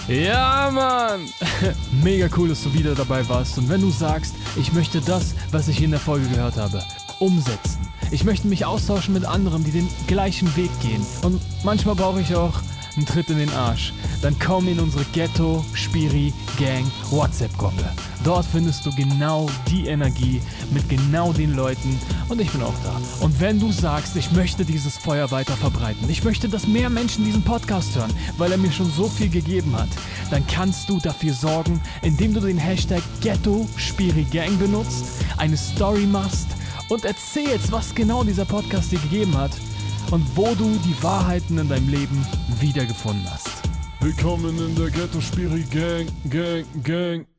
Ja, 0.08 0.70
Mann! 0.72 1.20
Mega 2.02 2.28
cool, 2.36 2.48
dass 2.48 2.62
du 2.64 2.72
wieder 2.74 2.94
dabei 2.94 3.26
warst. 3.28 3.56
Und 3.58 3.68
wenn 3.68 3.80
du 3.80 3.90
sagst, 3.90 4.34
ich 4.56 4.72
möchte 4.72 5.00
das, 5.00 5.34
was 5.50 5.68
ich 5.68 5.82
in 5.82 5.90
der 5.90 6.00
Folge 6.00 6.26
gehört 6.28 6.56
habe, 6.56 6.82
umsetzen. 7.20 7.86
Ich 8.12 8.24
möchte 8.24 8.46
mich 8.46 8.66
austauschen 8.66 9.14
mit 9.14 9.24
anderen, 9.24 9.64
die 9.64 9.70
den 9.70 9.88
gleichen 10.06 10.54
Weg 10.54 10.70
gehen. 10.82 11.04
Und 11.22 11.40
manchmal 11.64 11.94
brauche 11.94 12.20
ich 12.20 12.36
auch 12.36 12.52
einen 12.94 13.06
Tritt 13.06 13.30
in 13.30 13.38
den 13.38 13.50
Arsch. 13.54 13.94
Dann 14.20 14.38
komm 14.38 14.68
in 14.68 14.78
unsere 14.80 15.04
Ghetto 15.14 15.64
Spiri 15.72 16.30
Gang 16.58 16.84
WhatsApp 17.10 17.56
Gruppe. 17.56 17.84
Dort 18.22 18.44
findest 18.44 18.84
du 18.84 18.94
genau 18.94 19.48
die 19.70 19.86
Energie 19.86 20.42
mit 20.72 20.86
genau 20.90 21.32
den 21.32 21.54
Leuten 21.54 21.98
und 22.28 22.38
ich 22.38 22.50
bin 22.50 22.62
auch 22.62 22.74
da. 22.84 23.24
Und 23.24 23.40
wenn 23.40 23.58
du 23.58 23.72
sagst, 23.72 24.14
ich 24.14 24.30
möchte 24.32 24.66
dieses 24.66 24.98
Feuer 24.98 25.30
weiter 25.30 25.54
verbreiten, 25.54 26.08
ich 26.10 26.22
möchte, 26.22 26.50
dass 26.50 26.66
mehr 26.66 26.90
Menschen 26.90 27.24
diesen 27.24 27.42
Podcast 27.42 27.96
hören, 27.96 28.12
weil 28.36 28.52
er 28.52 28.58
mir 28.58 28.72
schon 28.72 28.92
so 28.92 29.08
viel 29.08 29.30
gegeben 29.30 29.74
hat, 29.74 29.88
dann 30.30 30.46
kannst 30.46 30.90
du 30.90 31.00
dafür 31.00 31.32
sorgen, 31.32 31.80
indem 32.02 32.34
du 32.34 32.40
den 32.40 32.58
Hashtag 32.58 33.02
Ghetto 33.22 33.66
Spiri 33.76 34.24
Gang 34.24 34.58
benutzt, 34.58 35.06
eine 35.38 35.56
Story 35.56 36.04
machst 36.04 36.48
und 36.92 37.06
erzählst, 37.06 37.72
was 37.72 37.94
genau 37.94 38.22
dieser 38.22 38.44
Podcast 38.44 38.92
dir 38.92 38.98
gegeben 38.98 39.34
hat 39.36 39.52
und 40.10 40.24
wo 40.36 40.54
du 40.54 40.78
die 40.84 41.02
Wahrheiten 41.02 41.56
in 41.56 41.68
deinem 41.68 41.88
Leben 41.88 42.26
wiedergefunden 42.60 43.26
hast. 43.30 43.48
Willkommen 44.00 44.58
in 44.58 44.74
der 44.76 44.90
Ghetto 44.90 45.20
Spiri 45.20 45.64
Gang, 45.70 46.06
Gang, 46.28 46.66
Gang. 46.82 47.31